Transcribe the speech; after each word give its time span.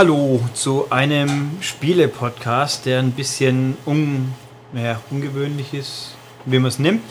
Hallo 0.00 0.40
zu 0.54 0.86
einem 0.88 1.58
Spiele-Podcast, 1.60 2.86
der 2.86 3.00
ein 3.00 3.10
bisschen 3.10 3.76
un, 3.84 4.32
naja, 4.72 4.98
ungewöhnlich 5.10 5.74
ist, 5.74 6.12
wie 6.46 6.58
man 6.58 6.70
es 6.70 6.78
nimmt, 6.78 7.02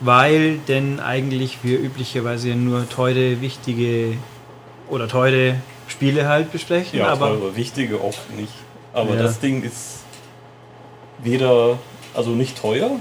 weil 0.00 0.56
denn 0.66 0.98
eigentlich 0.98 1.58
wir 1.62 1.78
üblicherweise 1.78 2.54
nur 2.54 2.88
teure, 2.88 3.42
wichtige 3.42 4.14
oder 4.88 5.08
teure 5.08 5.56
Spiele 5.88 6.26
halt 6.26 6.50
besprechen. 6.50 7.00
Ja, 7.00 7.08
aber 7.08 7.38
teure, 7.38 7.54
wichtige 7.54 8.02
oft 8.02 8.34
nicht. 8.34 8.54
Aber 8.94 9.14
Ja. 9.14 9.24
das 9.24 9.40
Ding 9.40 9.62
ist 9.62 9.98
weder, 11.22 11.78
also 12.14 12.30
nicht 12.30 12.56
teuer. 12.56 12.92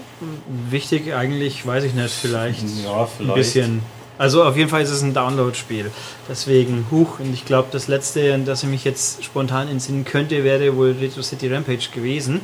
wichtig 0.70 1.14
eigentlich, 1.14 1.66
weiß 1.66 1.86
ich 1.86 1.94
nicht, 1.94 2.14
vielleicht, 2.14 2.64
Ja, 2.84 3.04
ein 3.04 3.08
vielleicht. 3.18 3.36
bisschen. 3.36 3.82
Also 4.18 4.44
auf 4.44 4.58
jeden 4.58 4.70
Fall 4.70 4.82
ist 4.82 4.90
es 4.90 5.02
ein 5.02 5.14
Download-Spiel. 5.14 5.92
Deswegen, 6.28 6.88
huch, 6.92 7.20
und 7.20 7.34
ich 7.34 7.46
glaube, 7.46 7.70
das 7.72 7.88
letzte, 7.88 8.34
an 8.34 8.46
das 8.46 8.64
ich 8.64 8.70
mich 8.70 8.84
jetzt 8.84 9.24
spontan 9.24 9.68
entsinnen 9.68 10.06
könnte, 10.06 10.44
wäre 10.44 10.76
wohl 10.76 10.96
Retro 11.00 11.22
City 11.22 11.54
Rampage 11.54 11.90
gewesen. 11.94 12.42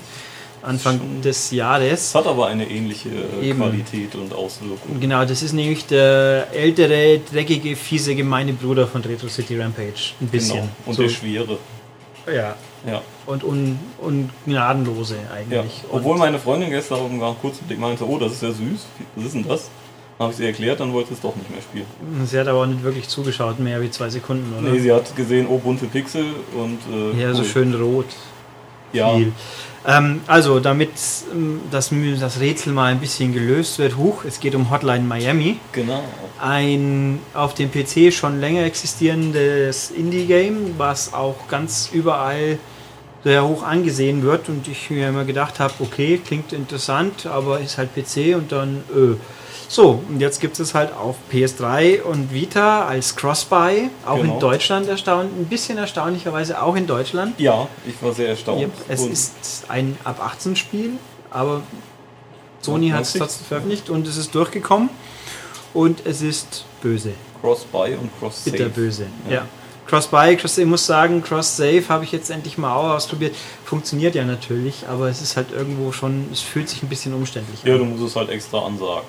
Anfang 0.62 1.22
des 1.22 1.52
Jahres. 1.52 2.00
Es 2.00 2.16
hat 2.16 2.26
aber 2.26 2.48
eine 2.48 2.70
ähnliche 2.70 3.09
äh, 3.09 3.50
Eben. 3.50 3.59
Qualität 3.59 4.16
und 4.16 4.34
Auswirkung. 4.34 5.00
Genau, 5.00 5.26
das 5.26 5.44
ist 5.44 5.52
nämlich 5.52 5.86
der 5.88 6.48
ältere, 6.54 7.20
dreckige, 7.20 7.76
fiese, 7.76 8.16
gemeine 8.16 8.53
Bruder 8.53 8.88
von 8.88 9.02
Retro 9.02 9.28
City 9.28 9.59
Rampage. 9.59 10.14
Ein 10.22 10.28
bisschen. 10.28 10.55
Genau. 10.55 10.70
Und 10.86 10.94
so, 10.94 11.02
der 11.02 11.09
schwere. 11.09 11.58
ja. 12.28 12.55
Ja. 12.86 13.02
Und 13.26 13.44
un, 13.45 13.80
und 14.00 14.30
gnadenlose 14.45 15.16
ja. 15.16 15.36
eigentlich. 15.36 15.83
Obwohl 15.89 16.14
und, 16.14 16.20
meine 16.20 16.38
Freundin 16.38 16.70
gestern 16.70 17.20
war 17.20 17.33
kurz 17.36 17.61
mit 17.61 17.72
dem 17.72 17.80
meinte, 17.80 18.05
oh, 18.08 18.17
das 18.17 18.33
ist 18.33 18.44
ja 18.44 18.52
süß. 18.52 18.88
Was 19.16 19.26
ist 19.26 19.36
denn 19.36 19.48
das? 19.48 19.70
Habe 20.19 20.31
ich 20.31 20.38
sie 20.38 20.45
erklärt, 20.45 20.80
dann 20.80 20.94
wollte 20.94 21.09
sie 21.09 21.16
es 21.16 21.22
doch 21.22 21.36
nicht 21.36 21.50
mehr 21.50 21.61
spielen. 21.61 21.86
sie 22.25 22.39
hat 22.39 22.47
aber 22.47 22.61
auch 22.61 22.66
nicht 22.66 22.83
wirklich 22.83 23.08
zugeschaut, 23.08 23.59
mehr 23.59 23.81
wie 23.81 23.89
zwei 23.89 24.09
Sekunden, 24.09 24.53
oder? 24.58 24.72
Nee, 24.72 24.80
sie 24.80 24.92
hat 24.92 25.16
gesehen, 25.16 25.47
oh, 25.50 25.58
bunte 25.58 25.86
Pixel 25.86 26.25
und 26.55 26.80
äh, 26.92 27.20
ja, 27.22 27.33
so 27.33 27.42
cool. 27.42 27.47
schön 27.47 27.73
rot. 27.73 28.05
Ja. 28.94 29.17
Ähm, 29.86 30.22
also, 30.28 30.59
damit 30.59 30.92
ähm, 31.33 31.61
das, 31.72 31.92
das 32.20 32.39
Rätsel 32.39 32.73
mal 32.73 32.92
ein 32.92 33.00
bisschen 33.00 33.33
gelöst 33.33 33.80
wird, 33.80 33.97
huch, 33.97 34.23
es 34.23 34.39
geht 34.39 34.55
um 34.55 34.70
Hotline 34.72 35.03
Miami. 35.03 35.58
genau. 35.72 36.03
Ein 36.39 37.20
auf 37.33 37.53
dem 37.53 37.70
PC 37.72 38.14
schon 38.14 38.39
länger 38.39 38.64
existierendes 38.64 39.92
Indie-Game, 39.92 40.75
was 40.77 41.14
auch 41.14 41.48
ganz 41.50 41.89
überall 41.92 42.59
sehr 43.23 43.48
hoch 43.48 43.64
angesehen 43.64 44.23
wird 44.23 44.50
und 44.50 44.67
ich 44.67 44.89
mir 44.89 45.09
immer 45.09 45.23
gedacht 45.25 45.59
habe, 45.59 45.73
okay, 45.80 46.20
klingt 46.23 46.52
interessant, 46.53 47.25
aber 47.25 47.59
ist 47.59 47.77
halt 47.77 47.89
PC 47.95 48.36
und 48.36 48.52
dann, 48.52 48.83
äh. 48.95 49.16
So, 49.68 50.02
und 50.09 50.20
jetzt 50.20 50.40
gibt 50.42 50.59
es 50.59 50.73
halt 50.73 50.94
auf 50.94 51.16
PS3 51.32 52.02
und 52.04 52.34
Vita 52.34 52.86
als 52.86 53.16
Cross-Buy, 53.16 53.90
auch 54.06 54.18
Genau. 54.18 54.34
in 54.36 54.40
Deutschland 54.40 54.88
erstaunt, 54.88 55.32
ein 55.38 55.45
bisschen 55.45 55.78
erstaunlicherweise 55.78 56.62
auch 56.62 56.76
in 56.76 56.88
Deutschland. 56.88 57.40
Ja, 57.40 57.68
ich 57.88 58.02
war 58.02 58.14
sehr 58.14 58.30
erstaunt. 58.30 58.62
Yep, 58.62 58.72
es 58.90 59.02
Und 59.02 59.12
ist 59.12 59.34
ein 59.70 59.98
ab 60.04 60.20
18 60.23 60.56
Spiel, 60.56 60.92
aber 61.30 61.62
Sony 62.62 62.90
hat 62.90 63.02
es 63.02 63.16
90? 63.16 63.20
trotzdem 63.22 63.45
veröffentlicht 63.48 63.90
und 63.90 64.08
es 64.08 64.18
ist 64.18 64.34
durchgekommen 64.36 64.90
und 65.73 66.06
es 66.06 66.22
ist 66.22 66.66
böse, 66.82 67.14
Cross-Buy 67.42 67.95
und 67.95 68.10
Cross-Save. 68.20 68.52
bitterböse. 68.58 69.06
Ja. 69.28 69.34
Ja. 69.36 69.45
Cross-Buy, 69.86 70.38
Cross, 70.38 70.58
ich 70.60 70.66
muss 70.66 70.86
sagen, 70.86 71.22
Cross-Save 71.22 71.84
habe 71.90 72.06
ich 72.06 72.14
jetzt 72.14 72.32
endlich 72.32 72.58
mal 72.58 72.73
auch 72.73 72.92
ausprobiert. 72.95 73.36
Funktioniert 73.66 74.16
ja 74.16 74.23
natürlich, 74.23 74.86
aber 74.90 75.10
es 75.10 75.22
ist 75.22 75.36
halt 75.36 75.52
irgendwo 75.52 75.92
schon, 75.92 76.30
es 76.32 76.40
fühlt 76.40 76.70
sich 76.70 76.82
ein 76.84 76.88
bisschen 76.88 77.14
umständlich 77.14 77.62
Ja, 77.66 77.78
du 77.78 77.84
an. 77.84 77.90
musst 77.92 78.04
es 78.04 78.16
halt 78.16 78.30
extra 78.30 78.60
ansagen. 78.66 79.04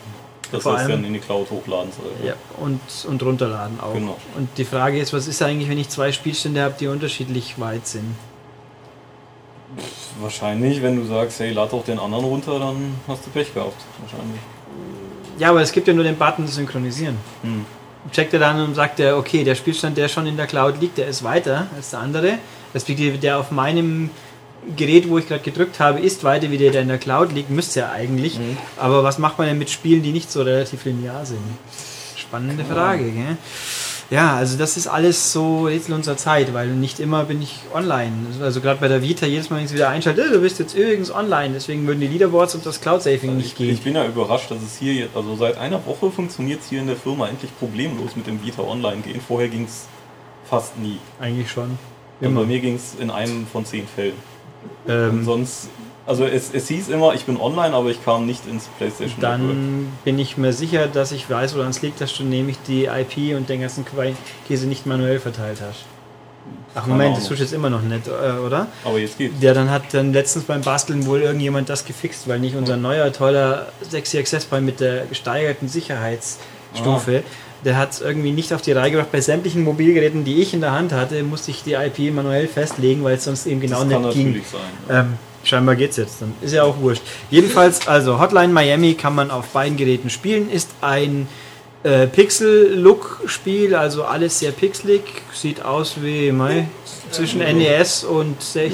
Dass 0.52 0.62
Vor 0.62 0.74
es 0.74 0.80
allem- 0.80 0.90
dann 0.90 1.04
in 1.04 1.14
die 1.14 1.20
Cloud 1.20 1.50
hochladen 1.50 1.90
soll. 1.92 2.10
Ja, 2.26 2.34
und, 2.60 2.80
und 3.08 3.22
runterladen 3.22 3.80
auch. 3.80 3.94
Genau. 3.94 4.16
Und 4.36 4.48
die 4.56 4.64
Frage 4.64 4.98
ist, 4.98 5.12
was 5.12 5.26
ist 5.26 5.42
eigentlich, 5.42 5.68
wenn 5.68 5.78
ich 5.78 5.88
zwei 5.88 6.12
Spielstände 6.12 6.62
habe, 6.62 6.74
die 6.78 6.86
unterschiedlich 6.86 7.58
weit 7.58 7.86
sind? 7.86 8.14
Wahrscheinlich, 10.20 10.80
wenn 10.82 10.96
du 10.96 11.04
sagst, 11.06 11.40
hey, 11.40 11.52
lad 11.52 11.72
doch 11.72 11.84
den 11.84 11.98
anderen 11.98 12.24
runter, 12.24 12.58
dann 12.58 12.94
hast 13.08 13.26
du 13.26 13.30
Pech 13.30 13.52
gehabt. 13.52 13.74
Wahrscheinlich. 14.00 14.40
Ja, 15.38 15.50
aber 15.50 15.62
es 15.62 15.72
gibt 15.72 15.88
ja 15.88 15.94
nur 15.94 16.04
den 16.04 16.16
Button 16.16 16.46
synchronisieren. 16.46 17.16
Hm. 17.42 17.66
checkt 18.12 18.32
er 18.34 18.38
dann 18.38 18.60
und 18.62 18.74
sagt 18.74 19.00
er, 19.00 19.16
okay, 19.16 19.42
der 19.42 19.56
Spielstand, 19.56 19.96
der 19.96 20.08
schon 20.08 20.26
in 20.26 20.36
der 20.36 20.46
Cloud 20.46 20.80
liegt, 20.80 20.98
der 20.98 21.08
ist 21.08 21.24
weiter 21.24 21.66
als 21.74 21.90
der 21.90 22.00
andere. 22.00 22.38
Respektive 22.72 23.18
der 23.18 23.38
auf 23.38 23.50
meinem 23.50 24.10
Gerät, 24.76 25.08
wo 25.08 25.18
ich 25.18 25.28
gerade 25.28 25.42
gedrückt 25.42 25.78
habe, 25.80 26.00
ist 26.00 26.24
weiter 26.24 26.50
wie 26.50 26.58
der, 26.58 26.70
der 26.72 26.82
in 26.82 26.88
der 26.88 26.98
Cloud 26.98 27.32
liegt, 27.32 27.50
müsste 27.50 27.80
ja 27.80 27.90
eigentlich. 27.92 28.38
Mhm. 28.38 28.56
Aber 28.76 29.04
was 29.04 29.18
macht 29.18 29.38
man 29.38 29.46
denn 29.46 29.58
mit 29.58 29.70
Spielen, 29.70 30.02
die 30.02 30.12
nicht 30.12 30.30
so 30.32 30.42
relativ 30.42 30.84
linear 30.84 31.26
sind? 31.26 31.38
Spannende 32.16 32.64
Frage, 32.64 33.04
gell? 33.10 33.36
Ja, 34.10 34.36
also 34.36 34.58
das 34.58 34.76
ist 34.76 34.86
alles 34.86 35.32
so 35.32 35.64
Rätsel 35.64 35.94
unserer 35.94 36.16
Zeit, 36.18 36.52
weil 36.52 36.68
nicht 36.68 37.00
immer 37.00 37.24
bin 37.24 37.40
ich 37.40 37.60
online. 37.74 38.12
Also 38.42 38.60
gerade 38.60 38.78
bei 38.78 38.86
der 38.88 39.02
Vita, 39.02 39.24
jedes 39.26 39.48
Mal, 39.48 39.56
wenn 39.56 39.64
ich 39.64 39.70
es 39.70 39.74
wieder 39.74 39.88
einschalte, 39.88 40.20
"Äh, 40.22 40.30
du 40.30 40.40
bist 40.40 40.58
jetzt 40.58 40.74
übrigens 40.74 41.10
online, 41.10 41.54
deswegen 41.54 41.86
würden 41.86 42.00
die 42.00 42.06
Leaderboards 42.08 42.54
und 42.54 42.66
das 42.66 42.80
Cloud-Saving 42.82 43.36
nicht 43.38 43.46
Ich, 43.48 43.54
gehen. 43.56 43.70
ich 43.70 43.80
bin 43.82 43.94
ja 43.94 44.04
überrascht, 44.06 44.50
dass 44.50 44.62
es 44.62 44.76
hier, 44.78 44.92
jetzt- 44.92 45.16
also 45.16 45.34
seit 45.36 45.56
einer 45.56 45.84
Woche 45.86 46.10
funktioniert 46.10 46.60
es 46.60 46.68
hier 46.68 46.80
in 46.80 46.86
der 46.86 46.96
Firma 46.96 47.28
endlich 47.28 47.50
problemlos 47.58 48.14
mit 48.14 48.26
dem 48.26 48.44
Vita 48.44 48.62
Online 48.62 49.00
gehen. 49.02 49.20
Vorher 49.26 49.48
ging 49.48 49.64
es 49.64 49.86
fast 50.48 50.78
nie. 50.78 50.98
Eigentlich 51.18 51.50
schon. 51.50 51.78
Also 52.20 52.34
bei 52.34 52.44
mir 52.44 52.60
ging 52.60 52.76
es 52.76 52.94
in 53.00 53.10
einem 53.10 53.46
von 53.46 53.64
zehn 53.64 53.86
Fällen. 53.88 54.14
Ähm, 54.88 55.24
sonst, 55.24 55.68
also 56.06 56.24
es, 56.24 56.50
es 56.52 56.68
hieß 56.68 56.88
immer, 56.88 57.14
ich 57.14 57.24
bin 57.24 57.40
online, 57.40 57.74
aber 57.74 57.88
ich 57.90 58.04
kam 58.04 58.26
nicht 58.26 58.46
ins 58.46 58.66
PlayStation 58.78 59.20
Network. 59.20 59.38
Dann 59.38 59.92
bin 60.04 60.18
ich 60.18 60.36
mir 60.36 60.52
sicher, 60.52 60.86
dass 60.86 61.12
ich 61.12 61.28
weiß, 61.28 61.56
woran 61.56 61.70
es 61.70 61.80
liegt, 61.82 62.00
dass 62.00 62.14
du 62.16 62.24
nämlich 62.24 62.58
die 62.66 62.84
IP 62.86 63.36
und 63.36 63.48
den 63.48 63.60
ganzen 63.62 63.84
Käse 64.46 64.66
nicht 64.66 64.86
manuell 64.86 65.18
verteilt 65.18 65.58
hast. 65.66 65.84
Ach 66.74 66.86
Moment, 66.86 67.16
das 67.16 67.28
du 67.28 67.34
jetzt 67.34 67.52
immer 67.52 67.70
noch 67.70 67.82
nicht, 67.82 68.08
äh, 68.08 68.38
oder? 68.44 68.66
Aber 68.84 68.98
jetzt 68.98 69.16
geht's. 69.16 69.36
Ja, 69.40 69.54
dann 69.54 69.70
hat 69.70 69.82
dann 69.94 70.12
letztens 70.12 70.44
beim 70.44 70.60
Basteln 70.60 71.06
wohl 71.06 71.20
irgendjemand 71.22 71.68
das 71.68 71.84
gefixt, 71.84 72.28
weil 72.28 72.40
nicht 72.40 72.56
unser 72.56 72.76
neuer 72.76 73.12
toller 73.12 73.68
6 73.88 74.16
Access 74.16 74.44
Point 74.44 74.66
mit 74.66 74.80
der 74.80 75.06
gesteigerten 75.06 75.68
Sicherheitsstufe, 75.68 77.22
Ah. 77.24 77.30
Der 77.64 77.76
hat 77.78 77.92
es 77.92 78.00
irgendwie 78.00 78.30
nicht 78.32 78.52
auf 78.52 78.62
die 78.62 78.72
Reihe 78.72 78.90
gebracht. 78.90 79.10
Bei 79.12 79.20
sämtlichen 79.20 79.62
Mobilgeräten, 79.64 80.24
die 80.24 80.40
ich 80.42 80.52
in 80.54 80.60
der 80.60 80.72
Hand 80.72 80.92
hatte, 80.92 81.22
musste 81.22 81.50
ich 81.50 81.62
die 81.62 81.72
IP 81.74 82.12
manuell 82.14 82.46
festlegen, 82.48 83.02
weil 83.04 83.16
es 83.16 83.24
sonst 83.24 83.46
eben 83.46 83.60
genau 83.60 83.82
das 83.84 83.90
kann 83.90 84.02
nicht 84.02 84.14
ging. 84.14 84.26
natürlich 84.26 84.46
sein. 84.48 84.60
ja. 84.88 85.00
Ähm, 85.00 85.14
scheinbar 85.44 85.76
geht's 85.76 85.96
jetzt 85.96 86.20
dann. 86.22 86.32
Ist 86.42 86.52
ja 86.52 86.62
auch 86.64 86.78
wurscht. 86.80 87.02
Jedenfalls, 87.30 87.86
also 87.88 88.18
Hotline 88.20 88.52
Miami 88.52 88.94
kann 88.94 89.14
man 89.14 89.30
auf 89.30 89.46
beiden 89.48 89.76
Geräten 89.76 90.10
spielen. 90.10 90.50
Ist 90.50 90.70
ein 90.80 91.26
äh, 91.82 92.06
Pixel-Look-Spiel, 92.06 93.74
also 93.74 94.04
alles 94.04 94.38
sehr 94.38 94.52
pixelig. 94.52 95.02
Sieht 95.32 95.62
aus 95.64 95.96
wie 96.02 96.32
mei, 96.32 96.66
zwischen 97.10 97.40
NES 97.40 98.04
und 98.04 98.40
sech- 98.40 98.72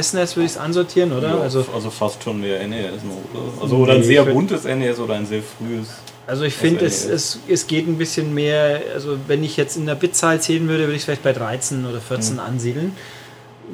SNES 0.00 0.36
würde 0.36 0.46
ich 0.46 0.52
es 0.52 0.56
ansortieren, 0.58 1.12
oder? 1.12 1.28
Ja, 1.30 1.40
Also, 1.40 1.64
also 1.74 1.90
fast 1.90 2.22
schon 2.22 2.40
mehr 2.40 2.66
NES 2.66 3.02
noch, 3.04 3.40
oder? 3.40 3.62
Also 3.62 3.76
oder 3.76 3.94
ein 3.94 4.02
sehr 4.04 4.24
buntes 4.24 4.64
NES 4.64 4.98
oder 5.00 5.14
ein 5.14 5.26
sehr 5.26 5.42
frühes. 5.42 5.88
Also 6.26 6.44
ich 6.44 6.54
finde, 6.54 6.86
es, 6.86 7.06
NES. 7.06 7.14
es, 7.14 7.38
es 7.48 7.66
geht 7.66 7.86
ein 7.86 7.98
bisschen 7.98 8.32
mehr, 8.34 8.80
also 8.94 9.18
wenn 9.26 9.44
ich 9.44 9.56
jetzt 9.56 9.76
in 9.76 9.86
der 9.86 9.94
Bitzahl 9.94 10.40
zählen 10.40 10.68
würde, 10.68 10.84
würde 10.84 10.94
ich 10.94 11.00
es 11.00 11.04
vielleicht 11.04 11.22
bei 11.22 11.32
13 11.32 11.84
oder 11.86 12.00
14 12.00 12.38
ansiedeln. 12.38 12.96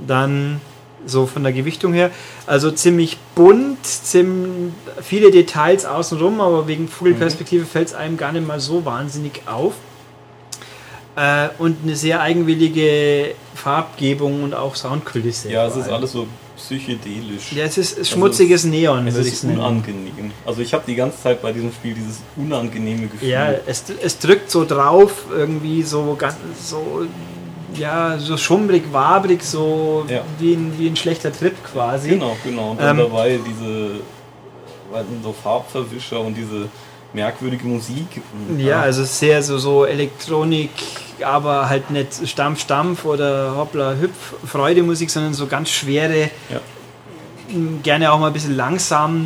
Dann 0.06 0.60
so 1.06 1.26
von 1.26 1.42
der 1.42 1.52
Gewichtung 1.52 1.92
her. 1.92 2.10
Also 2.46 2.70
ziemlich 2.70 3.18
bunt, 3.34 3.84
ziemlich 3.84 4.72
viele 5.02 5.30
Details 5.30 5.84
außenrum, 5.84 6.40
aber 6.40 6.68
wegen 6.68 6.88
Vogelperspektive 6.88 7.64
fällt 7.64 7.88
es 7.88 7.94
einem 7.94 8.16
gar 8.16 8.32
nicht 8.32 8.46
mal 8.46 8.60
so 8.60 8.84
wahnsinnig 8.84 9.42
auf. 9.46 9.74
Äh, 11.16 11.48
und 11.58 11.78
eine 11.82 11.96
sehr 11.96 12.20
eigenwillige 12.20 13.34
Farbgebung 13.54 14.42
und 14.44 14.54
auch 14.54 14.76
Soundkulisse. 14.76 15.50
Ja, 15.50 15.66
es 15.66 15.76
ist 15.76 15.88
alles 15.88 16.12
so 16.12 16.26
psychedelisch. 16.60 17.52
Ja, 17.52 17.64
es 17.64 17.78
ist, 17.78 17.98
ist 17.98 18.10
schmutziges 18.10 18.64
Neon, 18.64 19.06
Es 19.06 19.14
würde 19.14 19.26
ich 19.28 19.34
ist 19.34 19.38
es 19.40 19.44
nennen. 19.44 19.58
unangenehm. 19.58 20.30
Also 20.46 20.60
ich 20.62 20.72
habe 20.74 20.84
die 20.86 20.94
ganze 20.94 21.20
Zeit 21.22 21.42
bei 21.42 21.52
diesem 21.52 21.72
Spiel 21.72 21.94
dieses 21.94 22.20
unangenehme 22.36 23.06
Gefühl. 23.08 23.28
Ja, 23.28 23.50
es, 23.66 23.84
es 24.02 24.18
drückt 24.18 24.50
so 24.50 24.64
drauf, 24.64 25.24
irgendwie 25.30 25.82
so 25.82 26.14
ganz 26.18 26.36
so, 26.62 27.06
ja, 27.74 28.18
so 28.18 28.36
schummrig, 28.36 28.84
wabrig, 28.92 29.42
so 29.42 30.04
Ja. 30.08 30.22
wie, 30.38 30.54
ein, 30.54 30.72
wie 30.78 30.86
ein 30.88 30.96
schlechter 30.96 31.32
Trip 31.32 31.54
quasi. 31.72 32.10
Genau, 32.10 32.36
genau. 32.44 32.70
Und 32.72 32.80
dann 32.80 32.98
Ähm, 32.98 33.04
dabei 33.08 33.38
diese 33.48 34.00
so 35.22 35.32
Farbverwischer 35.32 36.20
und 36.20 36.34
diese 36.36 36.68
merkwürdige 37.12 37.66
Musik. 37.66 38.20
Und, 38.48 38.60
Ja, 38.60 38.80
also 38.80 39.04
sehr 39.04 39.42
so, 39.42 39.58
so 39.58 39.84
Elektronik, 39.84 40.70
aber 41.22 41.68
halt 41.68 41.90
nicht 41.90 42.28
Stampf, 42.28 42.60
Stampf 42.60 43.04
oder 43.04 43.54
Hoppla, 43.56 43.94
Hüpf, 44.00 44.34
Freudemusik, 44.46 45.10
sondern 45.10 45.34
so 45.34 45.46
ganz 45.46 45.70
schwere, 45.70 46.30
Ja. 46.48 46.60
gerne 47.82 48.12
auch 48.12 48.18
mal 48.18 48.28
ein 48.28 48.32
bisschen 48.32 48.56
langsame, 48.56 49.24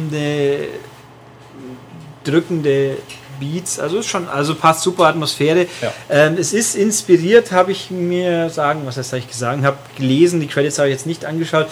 drückende 2.25 2.97
Beats. 3.39 3.79
Also 3.79 3.99
ist 3.99 4.07
schon, 4.09 4.29
also 4.29 4.55
passt 4.55 4.83
super 4.83 5.07
Atmosphäre. 5.07 5.67
Ja. 5.83 5.93
Ähm, 6.09 6.37
es 6.39 6.53
ist 6.53 6.75
inspiriert, 6.75 7.53
habe 7.53 7.73
ich 7.73 7.91
mir 7.91 8.49
sagen, 8.51 8.83
was 8.85 8.97
heißt, 8.97 9.13
habe 9.13 9.21
ich 9.21 9.29
gesagt, 9.29 9.63
habe 9.63 9.77
gelesen, 9.97 10.41
die 10.41 10.47
Credits 10.47 10.79
habe 10.79 10.89
ich 10.89 10.95
jetzt 10.95 11.07
nicht 11.07 11.25
angeschaut. 11.25 11.67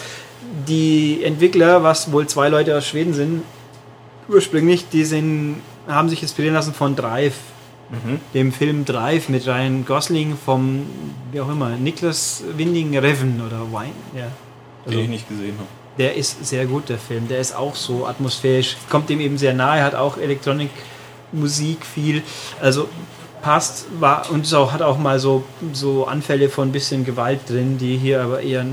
Die 0.67 1.21
Entwickler, 1.23 1.83
was 1.83 2.11
wohl 2.11 2.27
zwei 2.27 2.49
Leute 2.49 2.77
aus 2.77 2.85
Schweden 2.87 3.13
sind, 3.13 3.43
ursprünglich, 4.29 4.87
die 4.89 5.03
sind, 5.05 5.61
haben 5.87 6.09
sich 6.09 6.21
inspirieren 6.21 6.55
lassen 6.55 6.73
von 6.73 6.95
Drive 6.95 7.35
dem 8.33 8.51
Film 8.51 8.85
Drive 8.85 9.29
mit 9.29 9.45
Ryan 9.47 9.85
Gosling 9.85 10.35
vom, 10.43 10.85
wie 11.31 11.41
auch 11.41 11.49
immer, 11.49 11.71
Niklas 11.71 12.43
Winding 12.55 12.97
Reven 12.97 13.41
oder 13.45 13.71
Wine, 13.71 13.93
ja. 14.15 14.27
Den 14.89 14.99
ich 14.99 15.09
nicht 15.09 15.29
gesehen 15.29 15.55
habe. 15.57 15.67
Der 15.97 16.15
ist 16.15 16.45
sehr 16.45 16.65
gut, 16.65 16.89
der 16.89 16.97
Film. 16.97 17.27
Der 17.27 17.39
ist 17.39 17.55
auch 17.55 17.75
so 17.75 18.07
atmosphärisch, 18.07 18.77
kommt 18.89 19.09
dem 19.09 19.19
eben 19.19 19.37
sehr 19.37 19.53
nahe, 19.53 19.83
hat 19.83 19.93
auch 19.95 20.17
Elektronikmusik 20.17 21.85
viel. 21.85 22.23
Also 22.59 22.89
passt, 23.41 23.85
war 23.99 24.29
und 24.31 24.41
ist 24.41 24.53
auch, 24.53 24.71
hat 24.71 24.81
auch 24.81 24.97
mal 24.97 25.19
so, 25.19 25.43
so 25.71 26.07
Anfälle 26.07 26.49
von 26.49 26.69
ein 26.69 26.71
bisschen 26.71 27.05
Gewalt 27.05 27.41
drin, 27.47 27.77
die 27.77 27.97
hier 27.97 28.23
aber 28.23 28.41
eher 28.41 28.65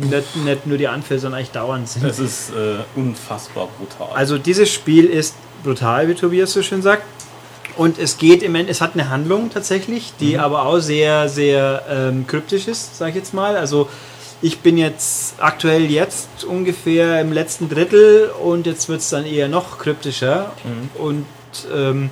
nicht, 0.00 0.36
nicht 0.36 0.66
nur 0.66 0.78
die 0.78 0.88
Anfälle, 0.88 1.20
sondern 1.20 1.40
eigentlich 1.40 1.52
dauernd 1.52 1.88
sind. 1.88 2.04
Es 2.06 2.18
ist 2.18 2.50
äh, 2.50 2.78
unfassbar 2.98 3.68
brutal. 3.78 4.16
Also 4.16 4.38
dieses 4.38 4.72
Spiel 4.72 5.04
ist 5.04 5.34
brutal, 5.66 6.08
wie 6.08 6.14
Tobias 6.14 6.52
so 6.52 6.62
schön 6.62 6.80
sagt. 6.80 7.02
Und 7.76 7.98
es 7.98 8.16
geht 8.16 8.42
im 8.42 8.54
Endeffekt, 8.54 8.76
es 8.76 8.80
hat 8.80 8.94
eine 8.94 9.10
Handlung 9.10 9.50
tatsächlich, 9.50 10.14
die 10.18 10.38
aber 10.38 10.64
auch 10.64 10.78
sehr, 10.78 11.28
sehr 11.28 11.82
ähm, 11.90 12.26
kryptisch 12.26 12.68
ist, 12.68 12.96
sag 12.96 13.10
ich 13.10 13.16
jetzt 13.16 13.34
mal. 13.34 13.56
Also 13.56 13.88
ich 14.40 14.60
bin 14.60 14.78
jetzt 14.78 15.34
aktuell 15.38 15.90
jetzt 15.90 16.44
ungefähr 16.44 17.20
im 17.20 17.32
letzten 17.32 17.68
Drittel 17.68 18.30
und 18.42 18.66
jetzt 18.66 18.88
wird 18.88 19.00
es 19.00 19.10
dann 19.10 19.26
eher 19.26 19.48
noch 19.48 19.78
kryptischer. 19.78 20.52
Und 20.98 21.26
ähm, 21.74 22.10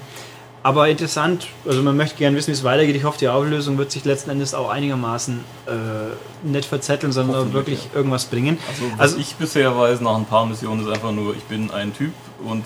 aber 0.62 0.88
interessant, 0.88 1.46
also 1.66 1.82
man 1.82 1.94
möchte 1.94 2.16
gerne 2.16 2.36
wissen, 2.38 2.48
wie 2.48 2.52
es 2.52 2.64
weitergeht. 2.64 2.96
Ich 2.96 3.04
hoffe, 3.04 3.18
die 3.18 3.28
Auflösung 3.28 3.76
wird 3.76 3.90
sich 3.90 4.06
letzten 4.06 4.30
Endes 4.30 4.54
auch 4.54 4.70
einigermaßen 4.70 5.44
äh, 5.66 6.48
nicht 6.48 6.64
verzetteln, 6.66 7.12
sondern 7.12 7.52
wirklich 7.52 7.84
ja. 7.84 7.96
irgendwas 7.98 8.24
bringen. 8.24 8.58
Also, 8.68 8.82
was 8.92 9.00
Also- 9.00 9.18
ich 9.18 9.34
bisher 9.36 9.76
weiß 9.76 10.00
nach 10.00 10.16
ein 10.16 10.24
paar 10.24 10.46
Missionen 10.46 10.80
ist 10.80 10.88
einfach 10.88 11.12
nur, 11.12 11.34
ich 11.36 11.44
bin 11.44 11.70
ein 11.70 11.94
Typ 11.94 12.12
und 12.42 12.64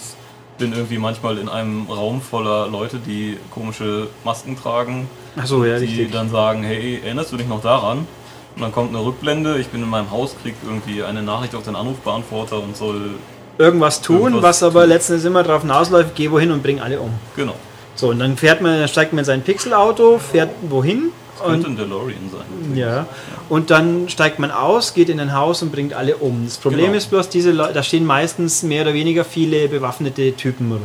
bin 0.58 0.72
irgendwie 0.72 0.98
manchmal 0.98 1.38
in 1.38 1.48
einem 1.48 1.86
Raum 1.88 2.20
voller 2.20 2.68
Leute, 2.68 2.98
die 2.98 3.38
komische 3.50 4.08
Masken 4.24 4.56
tragen, 4.60 5.08
Achso, 5.36 5.64
ja, 5.64 5.78
die 5.78 5.84
richtig. 5.86 6.10
dann 6.12 6.30
sagen, 6.30 6.62
hey, 6.64 7.00
erinnerst 7.04 7.32
du 7.32 7.36
dich 7.36 7.46
noch 7.48 7.62
daran? 7.62 8.06
Und 8.56 8.62
dann 8.62 8.72
kommt 8.72 8.94
eine 8.94 9.04
Rückblende, 9.04 9.58
ich 9.58 9.68
bin 9.68 9.82
in 9.82 9.88
meinem 9.88 10.10
Haus, 10.10 10.34
krieg 10.42 10.54
irgendwie 10.66 11.02
eine 11.04 11.22
Nachricht 11.22 11.54
auf 11.54 11.62
den 11.62 11.76
Anrufbeantworter 11.76 12.60
und 12.62 12.76
soll, 12.76 13.10
Irgendwas 13.56 14.00
tun, 14.02 14.18
Irgendwas 14.18 14.42
was 14.42 14.62
aber 14.62 14.80
tun. 14.82 14.88
letzten 14.90 15.12
Endes 15.14 15.24
immer 15.26 15.42
darauf 15.42 15.62
hinausläuft, 15.62 16.14
geh 16.14 16.30
wohin 16.30 16.50
und 16.52 16.62
bring 16.62 16.80
alle 16.80 17.00
um. 17.00 17.10
genau, 17.36 17.54
So, 17.94 18.08
und 18.10 18.18
dann 18.20 18.36
fährt 18.36 18.60
man, 18.60 18.78
dann 18.78 18.88
steigt 18.88 19.12
man 19.12 19.20
in 19.20 19.24
sein 19.24 19.42
Pixelauto, 19.42 20.18
fährt 20.18 20.50
wohin 20.68 21.10
könnte 21.40 21.66
und 21.68 21.74
ein 21.74 21.76
DeLorean 21.76 22.30
sein. 22.32 22.76
Ja. 22.76 23.06
Und 23.48 23.70
dann 23.70 24.08
steigt 24.08 24.38
man 24.38 24.50
aus, 24.50 24.94
geht 24.94 25.08
in 25.08 25.20
ein 25.20 25.34
Haus 25.34 25.62
und 25.62 25.72
bringt 25.72 25.94
alle 25.94 26.16
um. 26.16 26.44
Das 26.44 26.58
Problem 26.58 26.86
Genau. 26.86 26.96
ist 26.98 27.10
bloß, 27.10 27.28
diese 27.28 27.50
Leute, 27.52 27.74
da 27.74 27.82
stehen 27.82 28.04
meistens 28.04 28.62
mehr 28.62 28.82
oder 28.82 28.94
weniger 28.94 29.24
viele 29.24 29.68
bewaffnete 29.68 30.32
Typen 30.34 30.70
rum. 30.72 30.82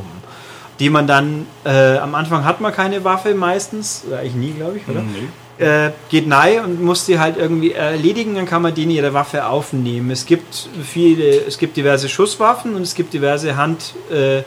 Die 0.79 0.89
man 0.89 1.05
dann, 1.07 1.45
äh, 1.65 1.97
am 1.97 2.15
Anfang 2.15 2.45
hat 2.45 2.59
man 2.61 2.73
keine 2.73 3.03
Waffe 3.03 3.35
meistens, 3.35 4.03
eigentlich 4.11 4.35
nie, 4.35 4.51
glaube 4.51 4.77
ich, 4.77 4.87
oder? 4.87 5.01
Nee. 5.01 5.63
Äh, 5.63 5.91
geht 6.09 6.27
nahe 6.27 6.63
und 6.63 6.81
muss 6.81 7.05
die 7.05 7.19
halt 7.19 7.37
irgendwie 7.37 7.73
erledigen, 7.73 8.33
dann 8.33 8.47
kann 8.47 8.63
man 8.63 8.73
denen 8.73 8.89
ihre 8.89 9.13
Waffe 9.13 9.45
aufnehmen. 9.45 10.09
Es 10.09 10.25
gibt 10.25 10.67
viele, 10.83 11.45
es 11.45 11.59
gibt 11.59 11.77
diverse 11.77 12.09
Schusswaffen 12.09 12.75
und 12.75 12.81
es 12.81 12.95
gibt 12.95 13.13
diverse 13.13 13.55
Hand, 13.55 13.93
äh, 14.11 14.41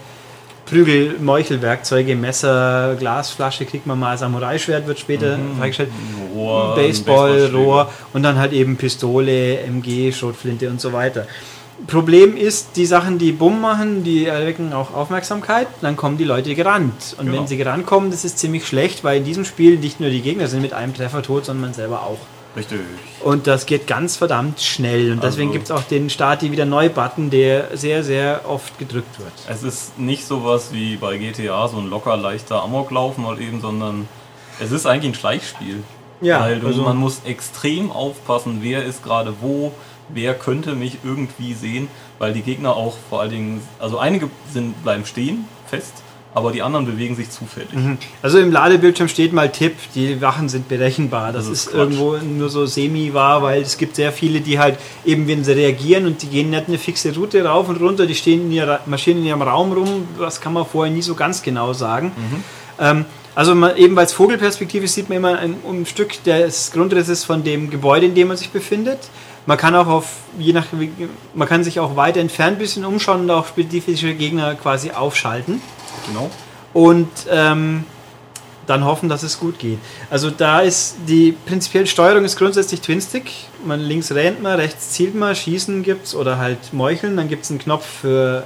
Prügel, 0.67 1.15
Meuchelwerkzeuge, 1.21 2.17
Messer, 2.17 2.97
Glasflasche 2.99 3.65
kriegt 3.65 3.87
man 3.87 3.99
mal, 3.99 4.19
Samurai-Schwert 4.19 4.87
wird 4.87 4.99
später 4.99 5.39
freigestellt. 5.59 5.91
Rohr, 6.35 6.75
Baseball. 6.75 7.51
Rohr 7.55 7.91
und 8.13 8.23
dann 8.25 8.39
halt 8.39 8.53
eben 8.53 8.77
Pistole, 8.77 9.61
MG, 9.61 10.13
Schrotflinte 10.13 10.69
und 10.69 10.81
so 10.81 10.93
weiter. 10.93 11.27
Problem 11.87 12.37
ist, 12.37 12.77
die 12.77 12.87
Sachen, 12.87 13.19
die 13.19 13.33
Bumm 13.33 13.61
machen, 13.61 14.03
die 14.03 14.27
erwecken 14.27 14.73
auch 14.73 14.95
Aufmerksamkeit, 14.95 15.69
dann 15.83 15.95
kommen 15.95 16.17
die 16.17 16.25
Leute 16.25 16.55
gerannt. 16.55 17.15
Und 17.19 17.27
Genau. 17.27 17.39
wenn 17.39 17.47
sie 17.47 17.59
gerannt 17.59 17.87
kommen, 17.87 18.11
das 18.11 18.25
ist 18.25 18.39
ziemlich 18.39 18.67
schlecht, 18.67 19.05
weil 19.05 19.19
in 19.19 19.25
diesem 19.25 19.45
Spiel 19.45 19.79
nicht 19.79 20.01
nur 20.01 20.09
die 20.11 20.23
Gegner 20.23 20.49
sind 20.49 20.63
mit 20.63 20.73
einem 20.73 20.95
Treffer 20.95 21.23
tot, 21.23 21.45
sondern 21.45 21.61
man 21.67 21.75
selber 21.75 22.03
auch. 22.03 22.19
Richtig. 22.57 22.81
Und 23.23 23.47
das 23.47 23.67
geht 23.67 23.87
ganz 23.87 24.17
verdammt 24.17 24.61
schnell. 24.61 25.13
Und 25.13 25.23
deswegen 25.23 25.49
Also- 25.49 25.53
gibt 25.53 25.65
es 25.67 25.71
auch 25.71 25.83
den 25.83 26.09
Start, 26.11 26.41
die 26.43 26.53
wieder 26.53 26.65
Neu-Button, 26.65 27.29
der 27.31 27.77
sehr, 27.77 28.03
sehr 28.03 28.43
oft 28.49 28.79
gedrückt 28.79 29.19
wird. 29.19 29.33
Es 29.49 29.63
ist 29.63 29.99
nicht 29.99 30.27
sowas 30.27 30.69
wie 30.73 30.97
bei 30.97 31.19
GTA, 31.19 31.69
so 31.69 31.77
ein 31.79 31.89
locker 31.91 32.17
leichter 32.17 32.63
Amoklauf 32.63 33.19
mal 33.19 33.41
eben, 33.41 33.61
sondern 33.61 34.09
es 34.59 34.73
ist 34.73 34.87
eigentlich 34.87 35.13
ein 35.13 35.15
Schleichspiel. 35.15 35.83
Ja, 36.23 36.41
Weil 36.41 36.65
also- 36.65 36.83
man 36.83 36.97
muss 36.97 37.21
extrem 37.27 37.93
aufpassen, 37.93 38.59
wer 38.63 38.85
ist 38.85 39.05
gerade 39.05 39.35
wo, 39.43 39.73
wer 40.09 40.33
könnte 40.33 40.75
mich 40.75 40.99
irgendwie 41.05 41.53
sehen, 41.53 41.89
weil 42.19 42.33
die 42.33 42.41
Gegner 42.43 42.75
auch 42.75 42.95
vor 43.11 43.21
allen 43.21 43.31
Dingen, 43.33 43.69
also 43.79 43.99
einige 43.99 44.31
sind, 44.51 44.83
bleiben 44.83 45.05
stehen, 45.05 45.45
fest, 45.67 45.93
aber 46.37 46.53
die 46.53 46.61
anderen 46.61 46.85
bewegen 46.85 47.17
sich 47.17 47.31
zufällig. 47.31 47.71
Also 48.21 48.39
im 48.39 48.53
Ladebildschirm 48.53 49.09
steht 49.09 49.33
mal 49.33 49.51
Tipp, 49.51 49.73
die 49.95 50.21
Wachen 50.21 50.51
sind 50.51 50.69
berechenbar. 50.69 51.33
Das, 51.33 51.47
Das 51.47 51.53
ist, 51.53 51.69
ist 51.69 51.75
irgendwo 51.75 52.19
nur 52.19 52.51
so 52.51 52.67
semi-wahr, 52.67 53.43
weil 53.43 53.63
es 53.63 53.79
gibt 53.79 53.97
sehr 53.97 54.13
viele, 54.13 54.43
die 54.43 54.59
halt 54.59 54.79
eben, 55.07 55.27
wenn 55.29 55.45
sie 55.45 55.53
reagieren 55.53 56.05
und 56.05 56.21
die 56.21 56.27
gehen 56.27 56.51
nicht 56.51 56.69
eine 56.69 56.77
fixe 56.77 57.15
Route 57.15 57.43
rauf 57.43 57.71
und 57.71 57.81
runter, 57.81 58.05
die 58.05 58.15
stehen 58.15 58.43
in 58.43 58.53
ihrer, 58.53 58.81
marschieren 58.85 59.21
in 59.21 59.29
ihrem 59.29 59.41
Raum 59.41 59.73
rum, 59.73 60.09
das 60.19 60.39
kann 60.43 60.53
man 60.53 60.67
vorher 60.67 60.93
nie 60.93 61.01
so 61.01 61.15
ganz 61.15 61.43
genau 61.43 61.73
sagen. 61.73 62.13
Ähm, 62.79 63.07
also 63.35 63.55
man, 63.55 63.75
eben 63.79 63.99
als 63.99 64.13
Vogelperspektive 64.13 64.87
sieht 64.89 65.09
man 65.09 65.17
immer 65.17 65.39
ein, 65.39 65.57
ein 65.67 65.87
Stück 65.87 66.23
des 66.25 66.71
Grundrisses 66.71 67.25
von 67.25 67.45
dem 67.45 67.71
Gebäude, 67.71 68.05
in 68.05 68.15
dem 68.15 68.29
man 68.29 68.37
sich 68.37 68.51
befindet. 68.51 68.99
Man 69.47 69.57
kann 69.57 69.75
auch 69.75 69.87
auf, 69.87 70.13
je 70.39 70.53
nach, 70.53 70.67
man 71.35 71.49
kann 71.49 71.65
sich 71.65 71.81
auch 71.81 71.97
weiter 71.97 72.21
entfernt 72.21 72.57
ein 72.57 72.59
bisschen 72.59 72.85
umschauen 72.85 73.23
und 73.23 73.31
auch 73.31 73.47
spezifische 73.47 74.13
Gegner 74.13 74.55
quasi 74.55 74.91
aufschalten 74.91 75.63
Genau. 76.09 76.31
und 76.73 77.09
ähm, 77.31 77.85
dann 78.67 78.85
hoffen, 78.85 79.09
dass 79.09 79.23
es 79.23 79.39
gut 79.39 79.59
geht. 79.59 79.79
Also 80.11 80.29
da 80.31 80.61
ist 80.61 80.97
die 81.07 81.33
prinzipielle 81.47 81.87
Steuerung 81.87 82.25
ist 82.25 82.37
grundsätzlich 82.37 82.81
Twin-Stick. 82.81 83.31
Man 83.65 83.81
links 83.81 84.11
rennt 84.13 84.43
man, 84.43 84.59
rechts 84.59 84.91
zielt 84.91 85.15
man, 85.15 85.37
schießen 85.37 85.83
gibt's 85.85 86.15
oder 86.15 86.39
halt 86.39 86.73
meucheln. 86.73 87.17
Dann 87.17 87.29
gibt 87.29 87.45
es 87.45 87.51
einen 87.51 87.61
Knopf 87.61 87.87
für 87.87 88.43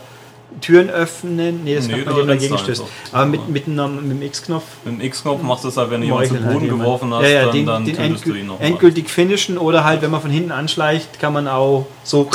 Türen 0.61 0.91
öffnen. 0.91 1.65
Nee, 1.65 1.77
das 1.77 1.87
Nee, 1.87 2.03
kann 2.03 2.05
man 2.05 2.15
da 2.15 2.21
dem 2.21 2.29
dagegen 2.29 2.59
stößt. 2.59 2.83
Aber 3.13 3.27
mit, 3.27 3.49
mit, 3.49 3.67
einem, 3.67 4.09
mit 4.09 4.19
dem 4.19 4.23
X-Knopf 4.23 4.65
Mit 4.85 4.95
dem 4.95 5.01
X-Knopf 5.01 5.43
machst 5.43 5.65
du 5.65 5.69
es 5.69 5.77
halt, 5.79 5.91
wenn 5.91 6.01
du 6.03 6.09
jemanden 6.09 6.29
zu 6.29 6.35
halt 6.35 6.53
Boden 6.53 6.65
jemand. 6.67 6.83
geworfen 6.83 7.15
hast, 7.15 7.23
ja, 7.23 7.29
ja, 7.29 7.45
dann, 7.45 7.53
den, 7.55 7.67
dann 7.67 7.85
den 7.85 7.97
tötest 7.97 8.27
du 8.27 8.35
ihn 8.35 8.47
nochmal. 8.49 8.67
endgültig 8.67 9.09
finishen 9.09 9.57
oder 9.57 9.85
halt, 9.85 10.03
wenn 10.03 10.11
man 10.11 10.21
von 10.21 10.31
hinten 10.31 10.53
anschleicht, 10.53 11.19
kann 11.19 11.33
man 11.33 11.49
auch 11.49 11.87
so 12.05 12.29